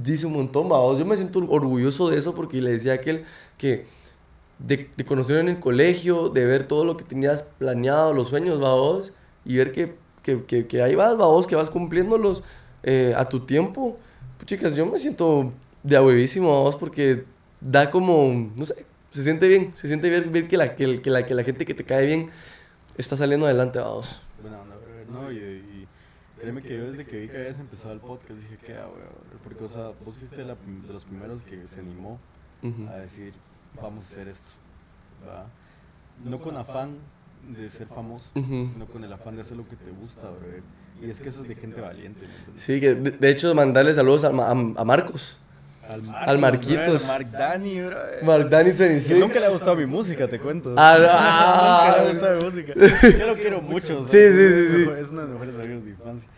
[0.02, 0.98] dice un montón, vamos.
[0.98, 3.24] Yo me siento orgulloso de eso porque le decía a aquel
[3.56, 3.86] que
[4.58, 8.60] de, de conocer en el colegio, de ver todo lo que tenías planeado, los sueños,
[8.60, 9.14] vamos,
[9.46, 12.42] y ver que, que, que, que ahí vas, vamos, que vas cumpliéndolos
[12.82, 13.98] eh, a tu tiempo.
[14.36, 17.24] Pues, chicas, yo me siento de huevísimo, vamos, porque
[17.62, 21.08] da como, no sé, se siente bien, se siente bien ver que la, que, que
[21.08, 22.28] la, que la gente que te cae bien
[22.98, 24.20] está saliendo adelante, vamos.
[24.42, 25.08] Buena onda, brother.
[25.08, 25.88] No, y, y
[26.40, 29.38] créeme que yo desde que vi que habías empezado el podcast dije, ¿qué hago, brother?
[29.44, 32.18] Porque, o sea, vos fuiste la de los primeros que se animó
[32.88, 33.32] a decir,
[33.80, 34.52] vamos a hacer esto.
[35.28, 35.46] ¿va?
[36.24, 36.96] No con afán
[37.56, 38.68] de ser famoso, Ujú.
[38.72, 40.62] sino con el afán de hacer lo que te gusta, brother.
[41.02, 42.26] Y es que eso es de gente valiente.
[42.56, 45.39] Sí, que de, de hecho mandarle saludos a, Ma- a, a Marcos.
[45.90, 47.06] Al, Al Marquitos.
[47.06, 48.24] brother, Mark Dani, brother.
[48.24, 49.18] Mark Que 26.
[49.18, 50.74] nunca le ha gustado mi música, te cuento.
[50.76, 51.96] Ah, nunca ah.
[51.96, 52.72] le ha gustado mi música.
[53.18, 54.06] Yo lo quiero mucho.
[54.06, 54.90] Sí, sí, sí, sí.
[54.98, 56.28] Es uno de los mejores amigos de infancia.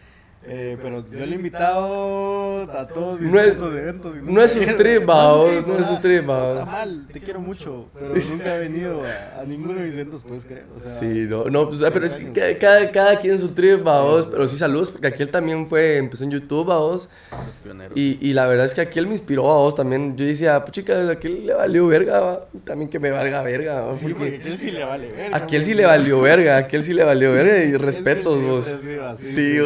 [0.44, 4.14] Eh, pero yo le he invitado a todos mis No es- eventos.
[4.22, 6.58] no es un trip, No vaos, es un no es un ah, trip, no vaos.
[6.58, 10.24] Está mal, te quiero mucho, pero nunca he venido a, a ninguno de mis eventos,
[10.24, 10.64] puedes creer.
[10.76, 14.26] O sea, Sí, no, no, pues, pero es que cada, cada, quien su trip, vos.
[14.26, 17.08] Pero sí, saludos, porque aquel también fue, empezó en YouTube, vos.
[17.30, 17.96] Los pioneros.
[17.96, 20.16] Y, y la verdad es que aquel me inspiró a vos también.
[20.16, 22.46] Yo decía, pues chicas, a aquel le valió verga, va.
[22.64, 25.32] También que me valga verga, va, sí, porque aquel sí le vale ver.
[25.34, 28.66] a aquel sí le valió verga, aquel sí le valió verga y respetos, vos.
[29.20, 29.58] Sí,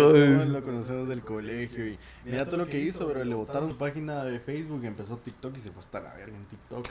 [0.66, 4.38] Conocemos del colegio y mira todo lo que hizo, pero le botaron su página de
[4.40, 6.86] Facebook, empezó TikTok y se fue hasta la verga en TikTok.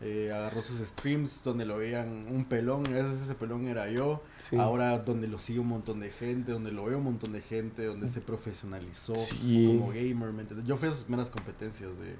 [0.00, 3.90] Eh, agarró sus streams donde lo veían un pelón, y a veces ese pelón era
[3.90, 4.20] yo.
[4.36, 4.56] Sí.
[4.56, 7.84] Ahora donde lo sigue un montón de gente, donde lo ve un montón de gente,
[7.84, 9.76] donde se profesionalizó Sí.
[9.78, 10.32] como gamer.
[10.32, 10.68] ¿me entiendes?
[10.68, 12.14] Yo fui a sus primeras competencias de,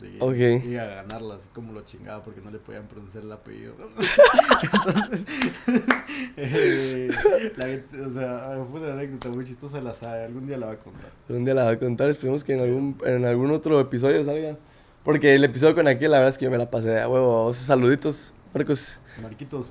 [0.00, 0.32] de Ok.
[0.34, 3.74] gaming y a ganarlas, así como lo chingaba porque no le podían pronunciar el apellido.
[3.80, 5.24] Entonces,
[6.36, 7.08] eh,
[7.56, 10.72] la gente, o sea, fue una anécdota muy chistosa, la sabe, algún día la va
[10.72, 11.10] a contar.
[11.28, 14.56] Un día la va a contar, esperemos que en algún, en algún otro episodio salga.
[15.04, 17.44] Porque el episodio con aquel, la verdad es que yo me la pasé de huevo.
[17.44, 17.56] vos.
[17.56, 18.98] Saluditos, Marcos.
[19.20, 19.70] Marquitos,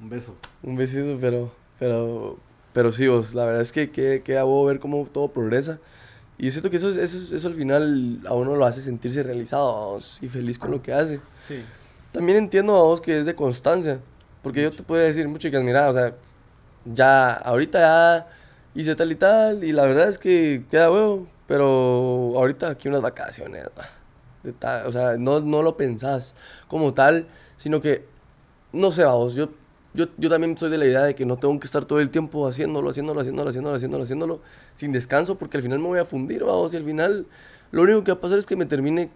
[0.00, 0.36] un beso.
[0.62, 2.38] Un besito, pero, pero,
[2.72, 5.78] pero sí, vos, la verdad es que que- queda huevo ver cómo todo progresa.
[6.38, 8.80] Y yo siento que eso, es- eso, es- eso al final a uno lo hace
[8.80, 11.20] sentirse realizado y feliz con lo que hace.
[11.46, 11.62] Sí.
[12.10, 14.00] También entiendo a vos que es de constancia.
[14.42, 16.14] Porque yo te podría decir, muchas chicas, mira, o sea,
[16.84, 18.26] ya, ahorita ya
[18.74, 23.02] hice tal y tal, y la verdad es que queda huevo, pero ahorita aquí unas
[23.02, 23.88] vacaciones, ah,
[24.42, 26.34] de ta- o sea, no, no lo pensás
[26.66, 28.04] como tal, sino que,
[28.72, 29.50] no sé, vos, yo,
[29.94, 32.10] yo, yo también soy de la idea de que no tengo que estar todo el
[32.10, 34.40] tiempo haciéndolo, haciéndolo, haciéndolo, haciéndolo, haciéndolo, haciéndolo,
[34.74, 37.26] sin descanso, porque al final me voy a fundir, vamos, y al final
[37.70, 39.10] lo único que va a pasar es que me termine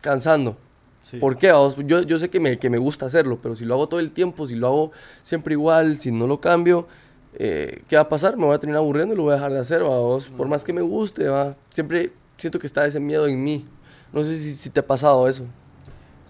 [0.00, 0.56] cansando.
[1.02, 1.18] sí.
[1.18, 1.52] ¿Por qué?
[1.52, 1.76] vamos?
[1.86, 4.12] Yo, yo sé que me, que me gusta hacerlo, pero si lo hago todo el
[4.12, 6.86] tiempo, si lo hago siempre igual, si no lo cambio,
[7.34, 8.36] eh, ¿qué va a pasar?
[8.36, 10.28] Me voy a terminar aburriendo y lo voy a dejar de hacer, vamos.
[10.28, 11.56] Por más que me guste, va.
[11.68, 13.66] Siempre siento que está ese miedo en mí.
[14.12, 15.44] No sé si, si te ha pasado eso.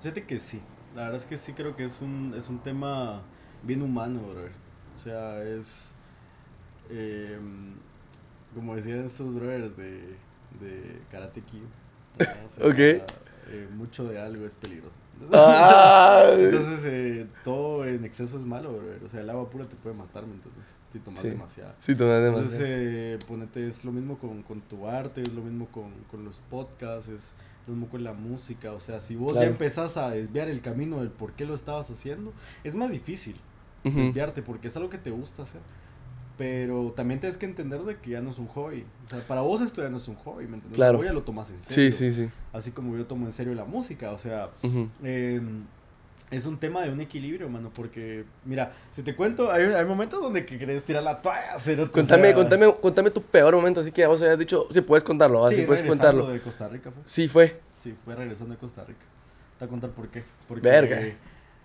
[0.01, 0.61] Fíjate que sí.
[0.97, 3.23] La verdad es que sí creo que es un, es un tema
[3.67, 4.53] bien humano, brother.
[4.97, 5.91] O sea, es.
[6.91, 7.39] eh,
[8.55, 10.17] como decían estos brothers de,
[10.61, 11.59] de Karate Kid.
[12.19, 12.47] ¿no?
[12.47, 12.79] O sea, Ok.
[12.79, 14.95] eh, mucho de algo es peligroso.
[15.33, 16.25] Ah.
[16.39, 19.03] Entonces, eh, todo en exceso es malo, brother.
[19.05, 20.67] O sea, el agua pura te puede matar, ¿me entiendes?
[20.93, 21.31] Si tomas Sí.
[21.31, 21.73] demasiado.
[21.81, 22.79] Sí, tomas Entonces, demasiado.
[22.81, 26.41] eh, ponete, es lo mismo con, con tu arte, es lo mismo con, con los
[26.51, 27.33] podcasts, es
[27.67, 28.73] lo mismo con la música.
[28.73, 29.47] O sea, si vos Claro.
[29.47, 33.37] ya empezás a desviar el camino del por qué lo estabas haciendo, es más difícil
[33.85, 33.99] Ujú.
[33.99, 35.61] desviarte porque es algo que te gusta hacer.
[36.37, 38.85] Pero también tienes que entender de que ya no es un hobby.
[39.05, 40.75] O sea, para vos esto ya no es un hobby, ¿me entiendes?
[40.75, 40.99] Claro.
[40.99, 41.93] Vos ya lo tomas en Sí, serio.
[41.93, 42.31] sí, sí.
[42.53, 44.11] Así como yo tomo en serio la música.
[44.11, 44.89] O sea, Ujú.
[45.05, 45.41] eh,
[46.33, 50.21] es un tema de un equilibrio, mano, porque, mira, si te cuento, hay, hay momentos
[50.21, 53.81] donde que querés tirar la toalla, cerote, o Contame, sea, contame, contame tu peor momento,
[53.81, 55.51] así que vos habías dicho, si puedes contarlo, ¿va?
[55.51, 56.27] sí, si puedes contarlo.
[56.31, 57.03] de Costa Rica fue.
[57.05, 57.61] Sí, fue.
[57.81, 58.99] Sí, fue regresando de Costa Rica.
[59.59, 60.25] Te voy a contar por qué.
[60.49, 61.01] Porque Verga.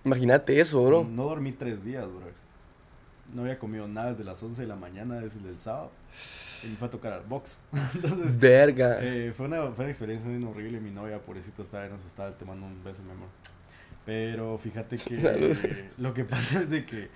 [0.03, 1.03] Imagínate eso, bro.
[1.03, 2.27] no dormí tres días, bro.
[3.33, 5.91] No había comido nada desde las 11 de la mañana, desde el sábado.
[6.63, 7.57] Y me fue a tocar al box.
[7.93, 8.97] Entonces, Verga.
[9.01, 10.79] Eh, fue, una, fue una experiencia bien horrible.
[10.79, 12.31] Mi novia, pobrecita, estaba bien asustada.
[12.31, 13.27] Te mando un beso, mi amor.
[14.05, 17.09] Pero fíjate que eh, lo que pasa es de que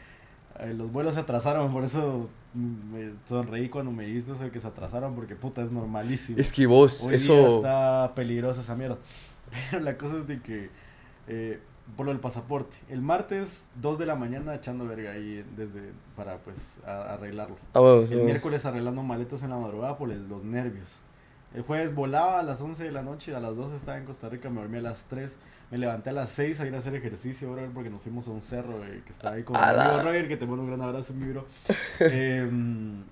[0.59, 1.71] eh, los vuelos se atrasaron.
[1.73, 5.15] Por eso me sonreí cuando me dijiste eso que se atrasaron.
[5.15, 6.37] Porque puta, es normalísimo.
[6.37, 7.55] Es que vos, Hoy día eso.
[7.55, 8.97] está peligrosa esa mierda.
[9.71, 10.69] Pero la cosa es de que.
[11.97, 12.77] Por lo del pasaporte.
[12.89, 15.91] El martes, 2 de la mañana, echando verga ahí desde.
[16.15, 17.55] Para pues a- arreglarlo.
[17.73, 20.99] Ah, El miércoles arreglando maletas en la madrugada por el- los nervios.
[21.53, 24.27] El jueves volaba a las 11 de la noche, a las 12 estaba en Costa
[24.27, 25.35] Rica, me dormí a las 3.
[25.69, 28.31] Me levanté a las 6 a ir a hacer ejercicio, bro, porque nos fuimos a
[28.31, 31.13] un cerro eh, que está ahí con amigo Roger, que te mando un gran abrazo,
[31.13, 31.45] mi bro.
[31.99, 33.03] Em,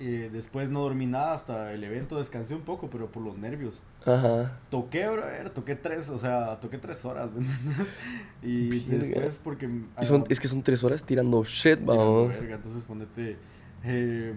[0.00, 3.82] eh, después no dormí nada hasta el evento, descansé un poco, pero por los nervios.
[4.06, 4.58] Ajá.
[4.70, 5.22] Toqué, bro,
[5.52, 7.86] toqué tres, o sea, toqué tres horas, ¿me entiendes?
[8.42, 9.66] Y después porque...
[10.00, 12.32] Y son- es que son tres horas tirando shit, vamos.
[12.34, 13.36] entonces ponete.
[13.84, 14.32] eh,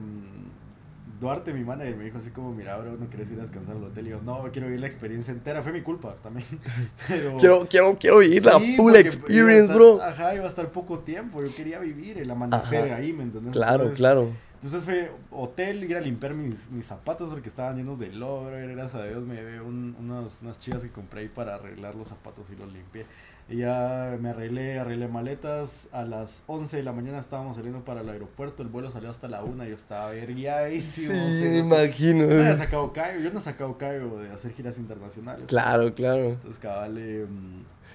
[1.19, 3.83] Duarte, mi manager, me dijo así como: Mira, bro, no quieres ir a descansar al
[3.85, 4.07] hotel.
[4.07, 5.61] Y yo, no, quiero vivir la experiencia entera.
[5.61, 6.45] Fue mi culpa también.
[7.07, 7.37] Pero.
[7.37, 10.01] Quiero, quiero, quiero vivir la full experience, estar- bro.
[10.01, 11.41] Ajá, iba a estar poco tiempo.
[11.41, 12.95] Yo quería vivir el amanecer Ajá.
[12.97, 13.53] ahí, ¿me entiendes?
[13.53, 14.29] Claro, Entonces, claro.
[14.63, 18.95] Entonces fue hotel, ir a limpiar mis, mis zapatos porque estaban llenos de lodo, gracias
[18.95, 22.49] a Dios me llevé un, unas, unas chivas que compré ahí para arreglar los zapatos
[22.49, 23.05] y los limpié.
[23.49, 25.89] Y ya me arreglé, arreglé maletas.
[25.91, 28.63] A las 11 de la mañana estábamos saliendo para el aeropuerto.
[28.63, 31.13] El vuelo salió hasta la 1 y yo estaba verguiadísimo.
[31.13, 32.25] Sí, me imagino.
[32.25, 33.19] no había sacado callo.
[33.19, 35.45] Yo no he sacado callo de hacer giras internacionales.
[35.49, 36.29] Claro, claro.
[36.29, 37.25] Entonces, cabal, eh,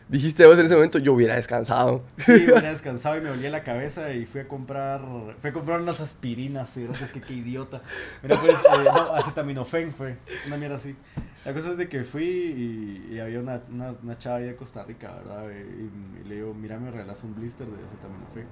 [0.09, 2.03] Dijiste vos en ese momento, yo hubiera descansado.
[2.17, 5.03] sí, había descansado y me dolía la cabeza y fui a comprar,
[5.41, 7.83] fui a comprar unas aspirinas, y gracias que qué idiota.
[8.23, 10.97] Mira, pues, eh, no, acetaminofén fue, una mierda así.
[11.45, 14.57] La cosa es de que fui y, y había una, una, una chava ahí de
[14.57, 15.45] Costa Rica, ¿verdad?
[15.51, 18.47] Y, y le digo, mira, me regalas un blister de acetaminofén.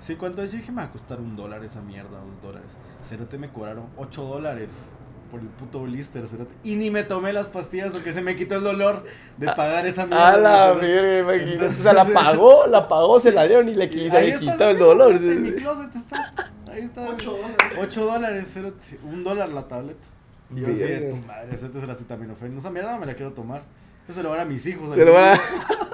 [0.00, 0.50] Sí, ¿cuánto es?
[0.50, 2.76] Yo dije, me va a costar un dólar esa mierda, dos dólares.
[3.04, 4.90] Cerote me cobraron ocho dólares
[5.32, 6.54] por el puto blister, cerote.
[6.62, 9.04] Y ni me tomé las pastillas porque se me quitó el dolor
[9.38, 10.28] de pagar esa mierda.
[10.28, 11.52] A la Entonces, verga, imagínate.
[11.54, 14.28] entonces- O sea, la pagó, la pagó, se la dieron y le, qui- se le
[14.28, 15.12] está, quitó el cerote, dolor.
[15.16, 16.34] En mi closet está.
[16.70, 17.08] Ahí está.
[17.08, 17.78] 8 dólares.
[17.80, 18.98] 8 dólares, cerote.
[19.04, 20.06] Un dólar la tableta.
[20.54, 22.52] Y yo así de tu madre, cerote es el acetaminofén.
[22.54, 23.62] No, esa mierda no me la quiero tomar.
[24.06, 24.94] Eso se lo van a mis hijos.
[24.94, 25.40] Te lo van a-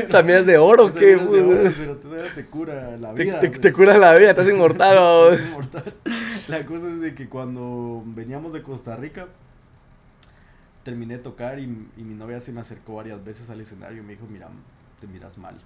[0.06, 1.16] Esa mierda es de oro, Esa ¿qué?
[1.16, 3.40] mierda te cura la vida.
[3.40, 4.96] te, te cura la vida, hace inmortal.
[5.00, 5.32] ¿o?
[5.32, 5.94] Es inmortal.
[6.48, 9.28] La cosa es de que cuando veníamos de Costa Rica,
[10.82, 11.64] terminé de tocar y,
[11.96, 14.48] y mi novia se me acercó varias veces al escenario y me dijo, mira,
[15.00, 15.56] te miras mal,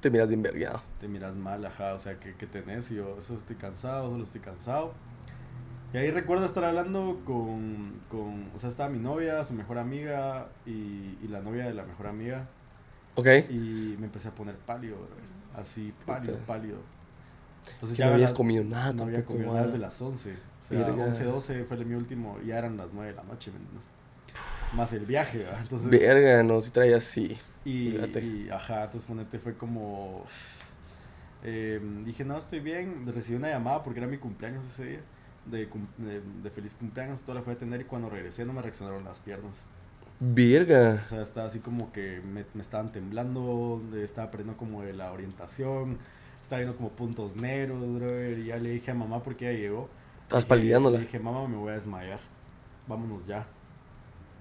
[0.00, 0.82] Te miras de envergado.
[1.00, 2.90] te miras mal, ajá, o sea, ¿qué, qué tenés?
[2.90, 4.92] Y yo, eso estoy cansado, solo estoy cansado.
[5.92, 10.48] Y ahí recuerdo estar hablando con, con o sea, estaba mi novia, su mejor amiga
[10.66, 12.48] y, y la novia de la mejor amiga.
[13.16, 13.26] ¿Ok?
[13.48, 16.46] Y me empecé a poner pálido, bro, así, pálido, Puta.
[16.46, 16.78] pálido.
[17.72, 20.32] Entonces Que no habías comido nada no había comido nada desde las 11.
[20.32, 21.04] O sea, Verga.
[21.04, 23.84] 11, 12 fue mi último, ya eran las 9 de la noche, ¿me entiendes?
[24.76, 25.60] Más el viaje, ¿verdad?
[25.62, 27.36] Entonces, Verga, no, si traías así.
[27.64, 27.96] y,
[28.50, 30.24] ajá, entonces ponete fue como...
[31.42, 35.00] eh, dije, no, estoy bien, recibí una llamada porque era mi cumpleaños ese día,
[35.46, 38.62] de, de, de feliz cumpleaños, todo la fui a atender y cuando regresé no me
[38.62, 39.64] reaccionaron las piernas.
[40.20, 41.02] Verga.
[41.04, 45.12] O sea, estaba así como que me, me estaban temblando, estaba perdiendo como de la
[45.12, 45.98] orientación,
[46.40, 49.88] estaba viendo como puntos negros, brother, y ya le dije a mamá porque ella llegó.
[50.22, 50.98] Estabas Dije- palideándola.
[50.98, 52.20] Le dije, mamá, me voy a desmayar,
[52.86, 53.46] vámonos ya.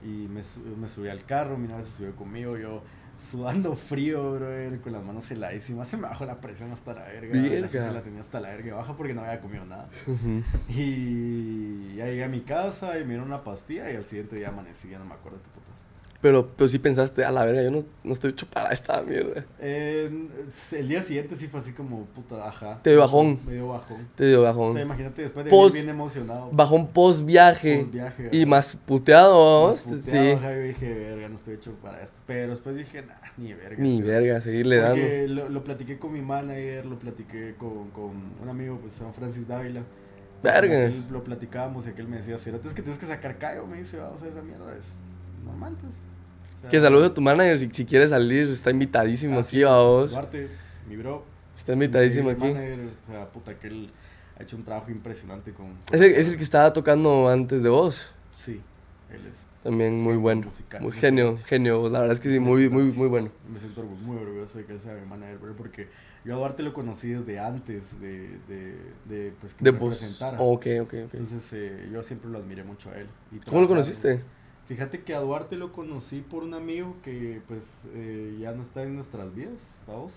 [0.04, 2.82] Y me, su- me subí al carro, mi novia se subió conmigo, yo
[3.18, 7.34] sudando frío, brother, con las manos heladísimas, se me bajó la presión hasta la verga.
[7.86, 9.88] La la tenía hasta la verga baja porque no había comido nada.
[10.70, 14.50] Y ya llegué a mi casa y me dieron una pastilla y al siguiente día
[14.50, 15.63] amanecí, ya no me acuerdo qué.
[16.24, 19.46] Pero, pero sí pensaste, a la verga, yo no, no estoy hecho para esta mierda.
[19.60, 20.10] Eh,
[20.72, 22.80] el día siguiente sí fue así como puta, ajá.
[22.82, 23.40] Te dio bajón.
[23.46, 24.08] Me dio bajón.
[24.16, 24.72] Te dio O bajón.
[24.72, 26.50] sea, imagínate después de Post- bien emocionado.
[26.54, 27.80] Bajón post viaje.
[27.80, 28.50] post-viaje, Y ajá.
[28.50, 29.86] más puteado, vamos.
[29.86, 30.32] Más puteado, Sí.
[30.32, 32.18] ajá, yo dije, verga, no estoy hecho para esto.
[32.26, 33.84] Pero después dije, nah, ni verga.
[33.84, 34.96] Ni verga, seguirle dando.
[35.02, 38.12] Porque lo, lo platiqué con mi manager, lo platiqué con, con
[38.42, 39.82] un amigo, pues llama Francis Dávila.
[40.42, 40.90] Verga.
[41.12, 44.10] Lo platicábamos y aquel me decía, es que tienes que sacar callo, me dice, "va,
[44.10, 44.86] o sea, esa mierda es
[45.46, 45.96] normal, pues.
[46.70, 50.12] Que salude a tu manager si, si quiere salir, está invitadísimo así, aquí, vamos.
[50.12, 50.48] Duarte,
[50.88, 51.24] mi bro.
[51.58, 52.42] Está invitadísimo mi aquí.
[52.46, 53.90] manager, o sea, puta, que él
[54.40, 55.68] ha hecho un trabajo impresionante con...
[55.68, 58.14] con Es el, es el que estaba tocando antes de vos.
[58.32, 58.62] Sí,
[59.12, 59.38] él es.
[59.64, 60.42] También muy bueno.
[60.46, 61.90] musical, Muy genio, genio.
[61.90, 63.30] La verdad es que sí, muy, muy, muy bueno.
[63.50, 65.88] Me siento muy orgulloso de que él sea mi manager, bro, porque
[66.26, 69.94] yo a Duarte lo conocí desde antes de, de, de pues, que De me vos.
[69.94, 70.38] representara.
[70.42, 71.14] Ok, ok, ok.
[71.14, 73.08] Entonces eh, yo siempre lo admiré mucho a él.
[73.32, 74.22] y ¿Cómo lo conociste?
[74.68, 78.84] Fíjate que a Duarte lo conocí por un amigo que pues eh, ya no está
[78.84, 80.14] en nuestras vidas, vamos.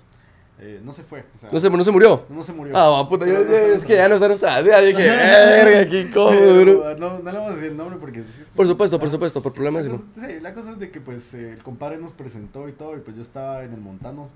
[0.59, 1.21] Eh, no se fue.
[1.21, 2.25] o sea, No se, no se murió.
[2.31, 2.75] no se murió.
[2.75, 4.81] Ah, puta, yo, no es que ya no está en nuestra vida.
[4.81, 6.97] Dije, verga, Pero, bro.
[6.97, 8.23] no, no le vamos a decir el nombre porque...
[8.55, 9.87] Por supuesto, por supuesto, por problemas.
[9.87, 9.99] No.
[9.99, 12.97] cosa, sí, la cosa es de que pues eh, el compadre nos presentó y todo
[12.97, 14.31] y pues yo estaba en el Montano,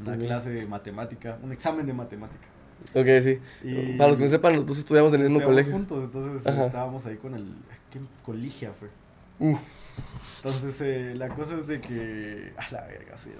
[0.00, 2.46] una clase de matemática, un examen de matemática.
[2.94, 3.38] Ok, sí.
[3.64, 5.72] Y Para los que no sepan, nosotros estudiamos en el mismo colegio.
[5.72, 6.66] juntos, entonces Ajá.
[6.66, 7.52] estábamos ahí con el...
[7.92, 7.98] ¿qué?
[8.24, 8.88] Con Ligia fue.
[9.40, 9.56] Uh,
[10.36, 12.52] Entonces eh, la cosa es de que...
[12.56, 13.30] A la verga, sí,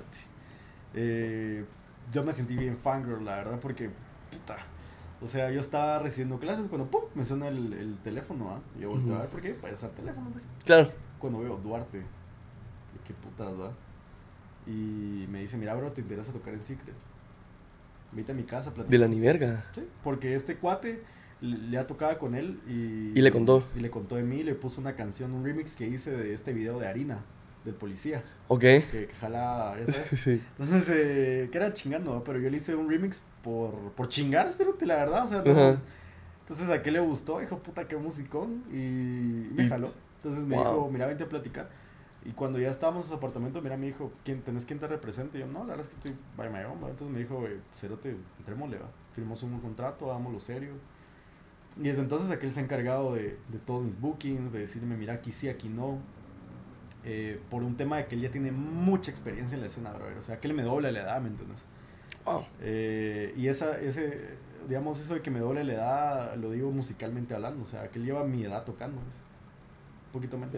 [0.95, 1.65] eh,
[2.13, 3.91] Yo me sentí bien fangirl, la verdad, porque...
[4.31, 4.57] Puta.
[5.21, 7.03] O sea, yo estaba recibiendo clases cuando ¡pum!
[7.15, 8.61] me suena el, el teléfono, ¿ah?
[8.77, 10.45] Y yo volteo a ver por qué, para usar teléfono, pues.
[10.65, 10.93] claro.
[11.19, 12.03] cuando veo Duarte.
[13.07, 13.73] Qué putas, ¿verdad?
[14.67, 16.95] Y me dice, mira, bro, ¿te interesa tocar en Secret?
[18.13, 18.91] Vete a mi casa, platicamos.
[18.91, 19.65] De la ni verga.
[19.75, 21.03] Sí, porque este cuate
[21.79, 23.19] ha tocado con él y...
[23.19, 23.65] Y le contó.
[23.77, 26.53] Y le contó de mí, le puso una canción, un remix que hice de este
[26.53, 27.21] video de Harina,
[27.65, 28.61] del policía, Ok.
[28.61, 30.09] que, que jala, ya sabes.
[30.21, 30.43] Sí.
[30.59, 32.25] Entonces, eh, que era chingando, ¿no?
[32.25, 34.49] pero yo le hice un remix por, por chingar,
[34.81, 35.79] la verdad, o sea, no- Ajá.
[36.41, 39.93] Entonces a qué le gustó, dijo, puta, qué musicón, y me jaló.
[40.17, 40.65] Entonces me Wow.
[40.65, 41.69] dijo, mira, vente a platicar.
[42.25, 45.37] Y cuando ya estábamos en su apartamento, mira, me dijo, ¿quién, ¿tenés quien te represente?
[45.39, 46.89] Y yo, no, la verdad es que estoy by my own, ¿va?".
[46.89, 47.45] Entonces me dijo,
[47.77, 48.89] cerote, entrémosle, va.
[49.13, 50.73] Firmamos un contrato, hagámoslo serio.
[51.79, 55.15] Y desde entonces aquel se ha encargado de, de todos mis bookings, de decirme, mira,
[55.15, 55.99] aquí sí, aquí no.
[57.05, 60.19] Eh, por un tema de que él ya tiene mucha experiencia en la escena, brother.
[60.19, 61.65] O sea, que él me dobla la edad, ¿me entiendes?
[62.61, 64.37] Eh, y esa, ese,
[64.69, 67.63] digamos, eso de que me doble la edad, lo digo musicalmente hablando.
[67.63, 69.15] O sea, que él lleva mi edad tocando, ¿ves?
[70.07, 70.53] Un poquito menos.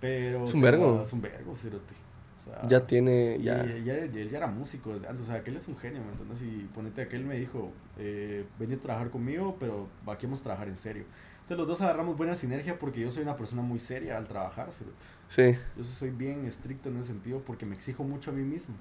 [0.00, 0.44] Pero.
[0.44, 1.02] Es un vergo.
[1.02, 1.94] Es un vergo, cerote.
[2.40, 3.64] O sea, Ya tiene, ya.
[3.66, 6.40] y ya, ya era músico desde antes, o sea, aquel es un genio, ¿me entiendes?
[6.42, 10.68] Y ponete, aquel me dijo, eh, vení a trabajar conmigo, pero aquí vamos a trabajar
[10.68, 11.04] en serio.
[11.42, 14.72] Entonces los dos agarramos buena sinergia porque yo soy una persona muy seria al trabajar,
[14.72, 14.96] cerote.
[15.28, 15.54] Sí.
[15.76, 18.74] Yo soy bien estricto en ese sentido porque me exijo mucho a mí mismo.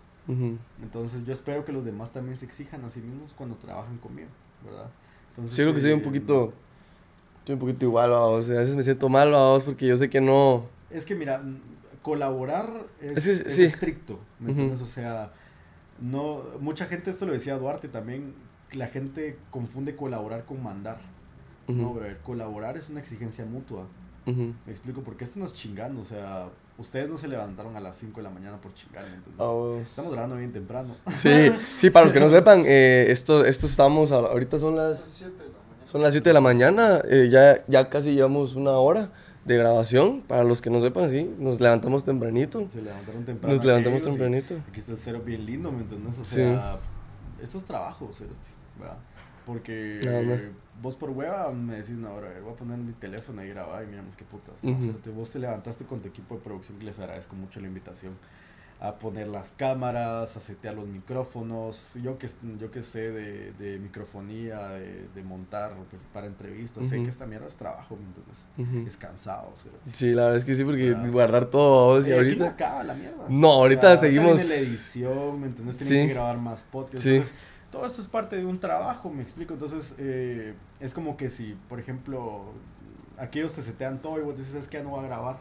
[0.82, 4.28] Entonces yo espero que los demás también se exijan a sí mismos cuando trabajan conmigo,
[4.64, 4.86] ¿verdad?
[5.32, 6.54] Entonces, Sí, creo que soy un eh, poquito.
[7.40, 8.48] Estoy un poquito igual, vamos.
[8.50, 10.66] A veces me siento mal, vamos, porque yo sé que no.
[10.92, 11.42] Es que mira,
[12.02, 12.70] colaborar
[13.02, 13.64] es, sí.
[13.64, 14.82] estricto, ¿me entiendes?
[14.82, 15.32] O sea,
[16.02, 18.34] no, mucha gente, esto lo decía Duarte también,
[18.72, 20.98] la gente confunde colaborar con mandar.
[21.68, 23.86] No, brother, colaborar es una exigencia mutua.
[24.26, 27.98] Me explico, porque esto no es chingando, o sea, ustedes no se levantaron a las
[27.98, 29.38] 5 de la mañana por chingar, ¿me entiendes?
[29.38, 29.78] Bueno.
[29.82, 30.96] Estamos grabando bien temprano.
[31.16, 35.00] Sí, sí, para los que no sepan, eh, esto, esto estamos, a- ahorita son las,
[35.92, 39.10] son las 7 de la mañana, eh, ya, ya casi llevamos una hora
[39.54, 43.56] de grabación, para los que no sepan, sí, nos levantamos tempranito, Se levantaron temprano.
[43.56, 44.56] nos levantamos tempranito.
[44.70, 46.18] Aquí está el cero bien lindo, ¿me entiendes?
[46.20, 46.36] O Sí.
[46.36, 46.78] sea,
[47.42, 48.36] esto es trabajo, cerote,
[48.80, 48.98] ¿verdad?
[49.46, 50.34] Porque No, no.
[50.36, 53.84] eh, vos por hueva me decís, no, bro, voy a poner mi teléfono y grabar
[53.84, 54.54] y miramos qué putas.
[54.62, 58.14] Cerote, Vos te levantaste con tu equipo de producción, que les agradezco mucho la invitación.
[58.82, 61.86] A poner las cámaras, a setear los micrófonos.
[62.02, 67.04] Yo que, yo que sé de, de microfonía, de, de montar pues, para entrevistas, sé
[67.04, 68.88] que esta mierda es trabajo, ¿me entiendes?
[68.88, 69.54] Es cansado.
[69.92, 72.46] Sí, la verdad es que sí, porque guardar todo, y aquí no ahorita...
[72.52, 73.26] acaba la mierda.
[73.28, 75.76] No, ahorita seguimos- viene la edición, ¿me entendés?
[75.78, 76.08] Tienen Sí.
[76.08, 77.04] que grabar más podcasts.
[77.04, 77.16] Sí.
[77.16, 77.36] Entonces,
[77.72, 79.54] todo esto es parte de un trabajo, me explico.
[79.56, 82.54] Entonces, eh, es como que si, por ejemplo,
[83.18, 85.38] aquellos te setean todo y vos dices, es que ya no va a grabar.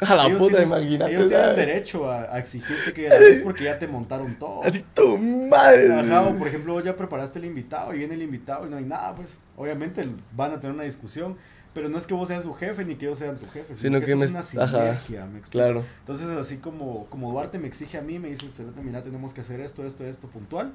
[0.08, 1.12] A la Ellos puta, tienen- imagínate.
[1.14, 4.62] Ellos tienen derecho a, a exigirte que grabes porque ya te montaron todo.
[4.64, 5.92] Así tu madre.
[5.92, 8.76] Ajá, o por ejemplo, vos ya preparaste el invitado y viene el invitado y no
[8.78, 11.36] hay nada, pues obviamente van a tener una discusión,
[11.74, 13.76] pero no es que vos seas su jefe ni que ellos sean tu jefe, sino,
[13.76, 15.64] Sino que, que me es una sinergia, me explico.
[15.64, 15.84] Claro.
[16.00, 19.42] Entonces, así como, como Duarte me exige a mí, me dice, "Cerote, mira, tenemos que
[19.42, 20.72] hacer esto, esto, esto puntual.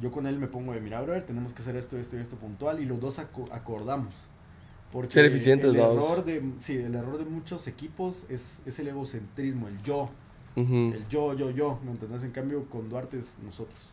[0.00, 2.34] Yo con él me pongo de, mira, brother, tenemos que hacer esto, esto y esto
[2.36, 2.80] puntual.
[2.80, 4.26] Y los dos aco- acordamos.
[4.94, 6.02] Porque Ser eficientes, el vamos.
[6.10, 10.08] error de Sí, el error de muchos equipos es, es el egocentrismo, el yo.
[10.56, 12.22] El yo, yo, yo, ¿me entendés?
[12.22, 13.92] En cambio, con Duarte es nosotros.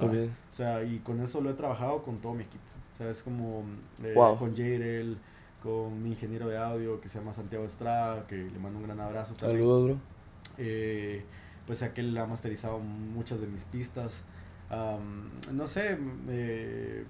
[0.00, 0.06] ¿va?
[0.06, 0.14] Ok.
[0.14, 2.64] O sea, y con eso lo he trabajado con todo mi equipo.
[2.94, 3.64] O sea, es como
[4.02, 4.38] eh, Wow.
[4.38, 5.18] con Jairel,
[5.62, 8.98] con mi ingeniero de audio que se llama Santiago Estrada, que le mando un gran
[8.98, 9.34] abrazo.
[9.38, 9.96] Saludos, bro.
[10.56, 11.22] Eh,
[11.66, 14.22] pues aquel ha masterizado muchas de mis pistas.
[15.52, 17.04] No sé, eh,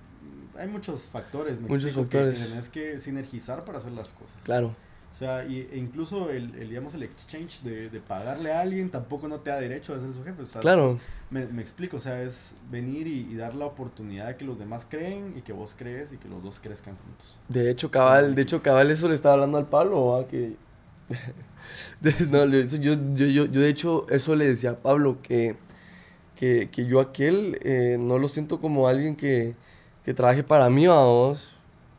[0.59, 1.61] hay muchos factores.
[1.61, 2.41] me Muchos explico, que- factores.
[2.43, 4.37] Que tenés que sinergizar para hacer las cosas.
[4.45, 4.75] Claro.
[5.13, 8.91] O sea, y, e incluso el, el, digamos, el exchange de, de pagarle a alguien
[8.91, 10.43] tampoco no te da derecho a ser su jefe.
[10.43, 11.01] O sea, Claro.
[11.31, 14.57] me, me explico, o sea, es venir y, y dar la oportunidad de que los
[14.57, 17.37] demás creen y que vos crees y que los dos crezcan juntos.
[17.49, 20.55] De hecho, cabal, de hecho, cabal, eso le estaba hablando al Pablo, que...
[22.01, 25.57] de- no, yo, yo, yo, yo, de hecho, eso le decía a Pablo, que,
[26.37, 29.55] que, que yo aquel eh, no lo siento como alguien que,
[30.11, 31.53] que trabaje para mí, vamos.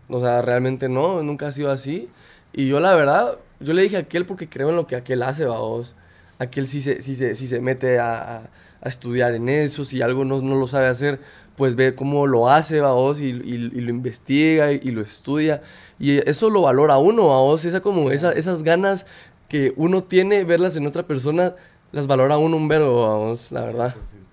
[0.10, 2.10] O sea, realmente no, nunca ha sido así.
[2.52, 5.24] Y yo, la verdad, yo le dije a aquel porque creo en lo que aquel
[5.24, 5.96] hace, vamos.
[6.38, 8.50] Aquel sí se, sí se, sí se mete a, a-
[8.84, 11.20] a estudiar en eso, si algo no, no lo sabe hacer,
[11.56, 15.62] pues ve cómo lo hace, vamos, y, y, y lo investiga y, y lo estudia.
[16.00, 19.06] Y eso lo valora uno, vamos, esa como esa, esas ganas
[19.50, 21.54] que uno tiene, verlas en otra persona,
[21.92, 23.96] las valora uno un verbo, vamos, la verdad.
[23.96, 24.31] 100%.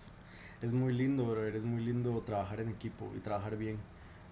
[0.63, 3.77] Es muy lindo, brother, es muy lindo trabajar en equipo y trabajar bien.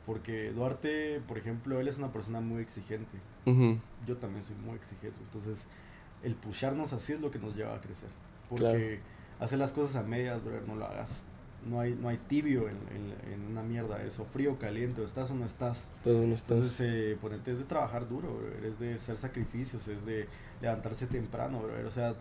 [0.04, 3.18] Porque Duarte, por ejemplo, él es una persona muy exigente.
[4.06, 5.18] Yo también soy muy exigente.
[5.22, 5.66] Entonces,
[6.22, 8.08] el pusharnos así es lo que nos lleva a crecer.
[8.48, 9.44] Porque Claro.
[9.44, 11.22] hacer las cosas a medias, brother, no lo hagas.
[11.68, 14.24] No hay, no hay tibio en, en- en una mierda eso.
[14.24, 15.86] Frío, caliente, o estás o no estás.
[15.98, 19.88] Entonces, no estás- Entonces, eh, ponerte es de trabajar duro, brother, es de hacer sacrificios,
[19.88, 20.28] es de
[20.60, 21.84] levantarse temprano, brother.
[21.86, 22.14] O sea,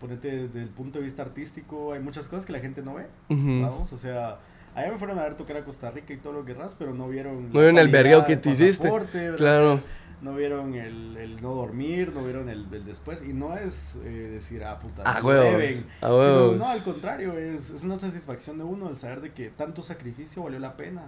[0.00, 3.06] ponete desde el punto de vista artístico, hay muchas cosas que la gente no ve,
[3.28, 3.62] Ujú.
[3.62, 4.38] vamos, o sea,
[4.74, 6.94] allá me fueron a ver tocar a Costa Rica y todo lo que ras, pero
[6.94, 7.52] no vieron...
[7.52, 8.90] No vieron el vergueo que te hiciste.
[9.36, 9.80] Claro,
[10.20, 14.08] No vieron el, el no dormir, no vieron el, el después, y no es eh,
[14.32, 18.88] decir, ah, puta, huevo, deben, sino, no, al contrario, es, es una satisfacción de uno
[18.88, 21.02] el saber de que tanto sacrificio valió la pena.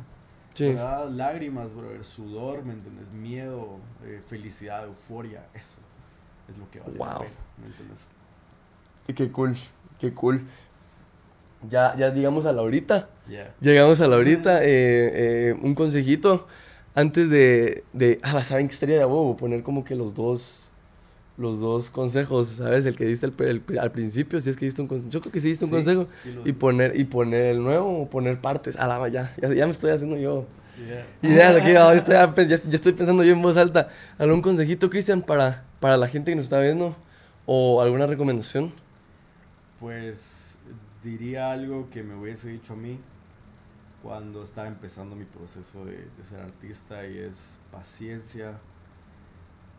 [1.10, 3.10] Lágrimas, brother, sudor, ¿me entiendes?
[3.10, 5.78] Miedo, eh, felicidad, euforia, eso
[6.48, 7.30] es lo que vale la pena,
[7.60, 8.06] ¿me entiendes?
[9.14, 9.56] Qué cool,
[9.98, 10.42] qué cool.
[11.68, 13.08] Ya, ya llegamos a la horita.
[13.28, 13.54] Yeah.
[13.60, 14.62] Llegamos a la horita.
[14.64, 16.46] eh, eh, un consejito
[16.94, 19.36] antes de, de, ah, ¿saben qué estaría de huevo?
[19.36, 20.70] Poner como que los dos,
[21.36, 22.86] los dos consejos, ¿sabes?
[22.86, 25.32] El que diste al, el- al principio, si es que diste un consejo, yo creo
[25.32, 28.40] que sí diste un Sí, consejo, sí y poner, y poner el nuevo, o poner
[28.40, 30.46] partes, ah, la, ya, ya, ya me estoy haciendo yo
[30.88, 31.06] Yeah.
[31.22, 33.88] ideas aquí, ahora estoy, ya, ya- ya estoy pensando yo en voz alta,
[34.18, 36.96] ¿algún consejito, Cristian, para, para la gente que nos está viendo?
[37.44, 38.72] ¿O alguna recomendación?
[39.80, 40.58] Pues
[41.02, 43.00] diría algo que me hubiese dicho a mí
[44.02, 48.58] cuando estaba empezando mi proceso de, de ser artista y es paciencia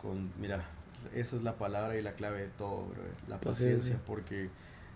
[0.01, 0.65] con, mira,
[1.13, 3.77] esa es la palabra y la clave de todo, bro, la Paciencia.
[3.77, 4.49] paciencia, porque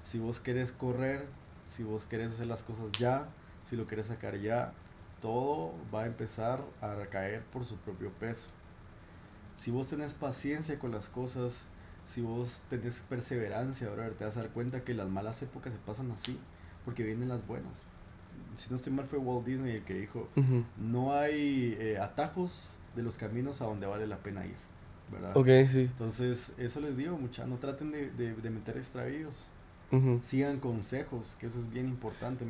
[0.04, 1.26] si vos querés correr,
[1.68, 3.28] si vos querés hacer las cosas ya,
[3.70, 4.74] si lo querés sacar ya,
[5.22, 8.48] todo va a empezar a recaer por su propio peso.
[9.56, 11.64] Si vos tenés paciencia con las cosas,
[12.06, 15.80] si vos tenés perseverancia, brother, te vas a dar cuenta que las malas épocas se
[15.80, 16.38] pasan así,
[16.86, 17.84] porque vienen las buenas.
[18.56, 20.30] Si no estoy mal fue Walt Disney el que dijo,
[20.78, 24.56] no hay eh, atajos de los caminos a donde vale la pena ir,
[25.12, 25.36] ¿verdad?
[25.36, 25.82] Ok, sí.
[25.82, 29.48] Entonces, eso les digo, mucha, no traten de, de, de meter extravíos,
[30.24, 32.44] sigan consejos, que eso es bien importante.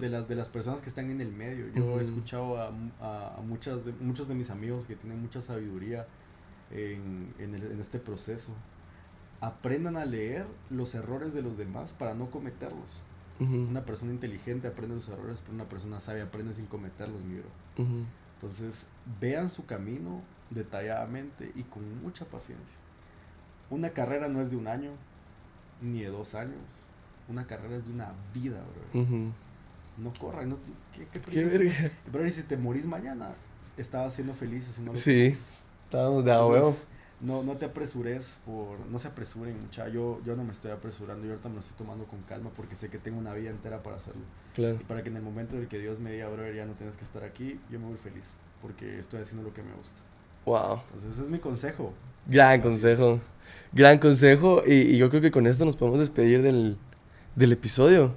[0.00, 1.66] De las, de las personas que están en el medio.
[1.68, 5.40] Yo he escuchado a, a, a muchas de, muchos de mis amigos que tienen mucha
[5.40, 6.06] sabiduría
[6.70, 8.52] en, en, el- en este proceso.
[9.40, 13.02] Aprendan a leer los errores de los demás para no cometerlos.
[13.40, 17.48] Una persona inteligente aprende los errores, pero una persona sabia aprende sin cometerlos, mi bro.
[18.34, 18.86] Entonces,
[19.20, 22.76] vean su camino detalladamente y con mucha paciencia.
[23.70, 24.90] Una carrera no es de un año,
[25.80, 26.58] ni de dos años.
[27.28, 28.60] Una carrera es de una vida,
[28.92, 29.02] bro.
[29.98, 30.56] No corran, no,
[30.92, 31.92] ¿qué, qué Qué verga.
[32.10, 33.34] Bro, y si te morís mañana,
[33.76, 35.36] estabas siendo feliz haciendo lo Sí,
[35.84, 36.76] estábamos de huevo.
[37.20, 39.88] No, no te apresures por, no se apresuren, mucha.
[39.88, 42.76] Yo, yo no me estoy apresurando, yo ahorita me lo estoy tomando con calma porque
[42.76, 44.22] sé que tengo una vida entera para hacerlo.
[44.54, 44.78] Claro.
[44.80, 46.74] Y para que en el momento en el que Dios me diga, brother, ya no
[46.74, 48.32] tienes que estar aquí, yo me voy feliz.
[48.62, 50.00] Porque estoy haciendo lo que me gusta.
[50.44, 50.80] Wow.
[50.86, 51.92] Entonces, ese es mi consejo.
[52.26, 52.62] Gran Así es.
[52.62, 53.20] consejo.
[53.72, 54.62] Gran consejo.
[54.66, 56.76] Y, y yo creo que con esto nos podemos despedir del,
[57.34, 58.14] del episodio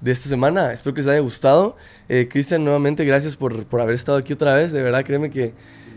[0.00, 0.72] de esta semana.
[0.72, 1.76] Espero que les haya gustado.
[2.08, 4.72] Eh, Cristian, nuevamente, gracias por, por haber estado aquí otra vez.
[4.72, 5.54] De verdad, créeme que,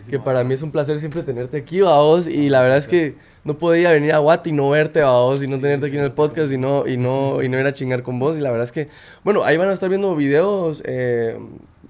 [0.10, 3.16] que para mí es un placer siempre tenerte aquí, vos Y la verdad es que
[3.43, 6.03] no podía venir a Guati y no verte, vos y no Sí, tenerte aquí en
[6.03, 8.38] el podcast y no, y, no, y no ir a chingar con vos.
[8.38, 8.89] Y la verdad es que,
[9.24, 11.38] bueno, ahí van a estar viendo videos eh,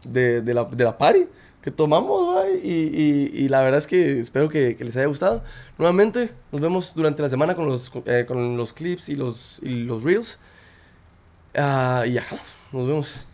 [0.08, 1.28] de, de, la, de la party
[1.62, 2.48] que tomamos, ¿va?
[2.50, 5.42] y, y, y la verdad es que espero que, que les haya gustado.
[5.80, 9.84] Nuevamente, nos vemos durante la semana con los, eh, con los clips y los, y
[9.84, 10.38] los reels.
[11.56, 12.38] Ah, y ajá,
[12.72, 13.26] nos vemos.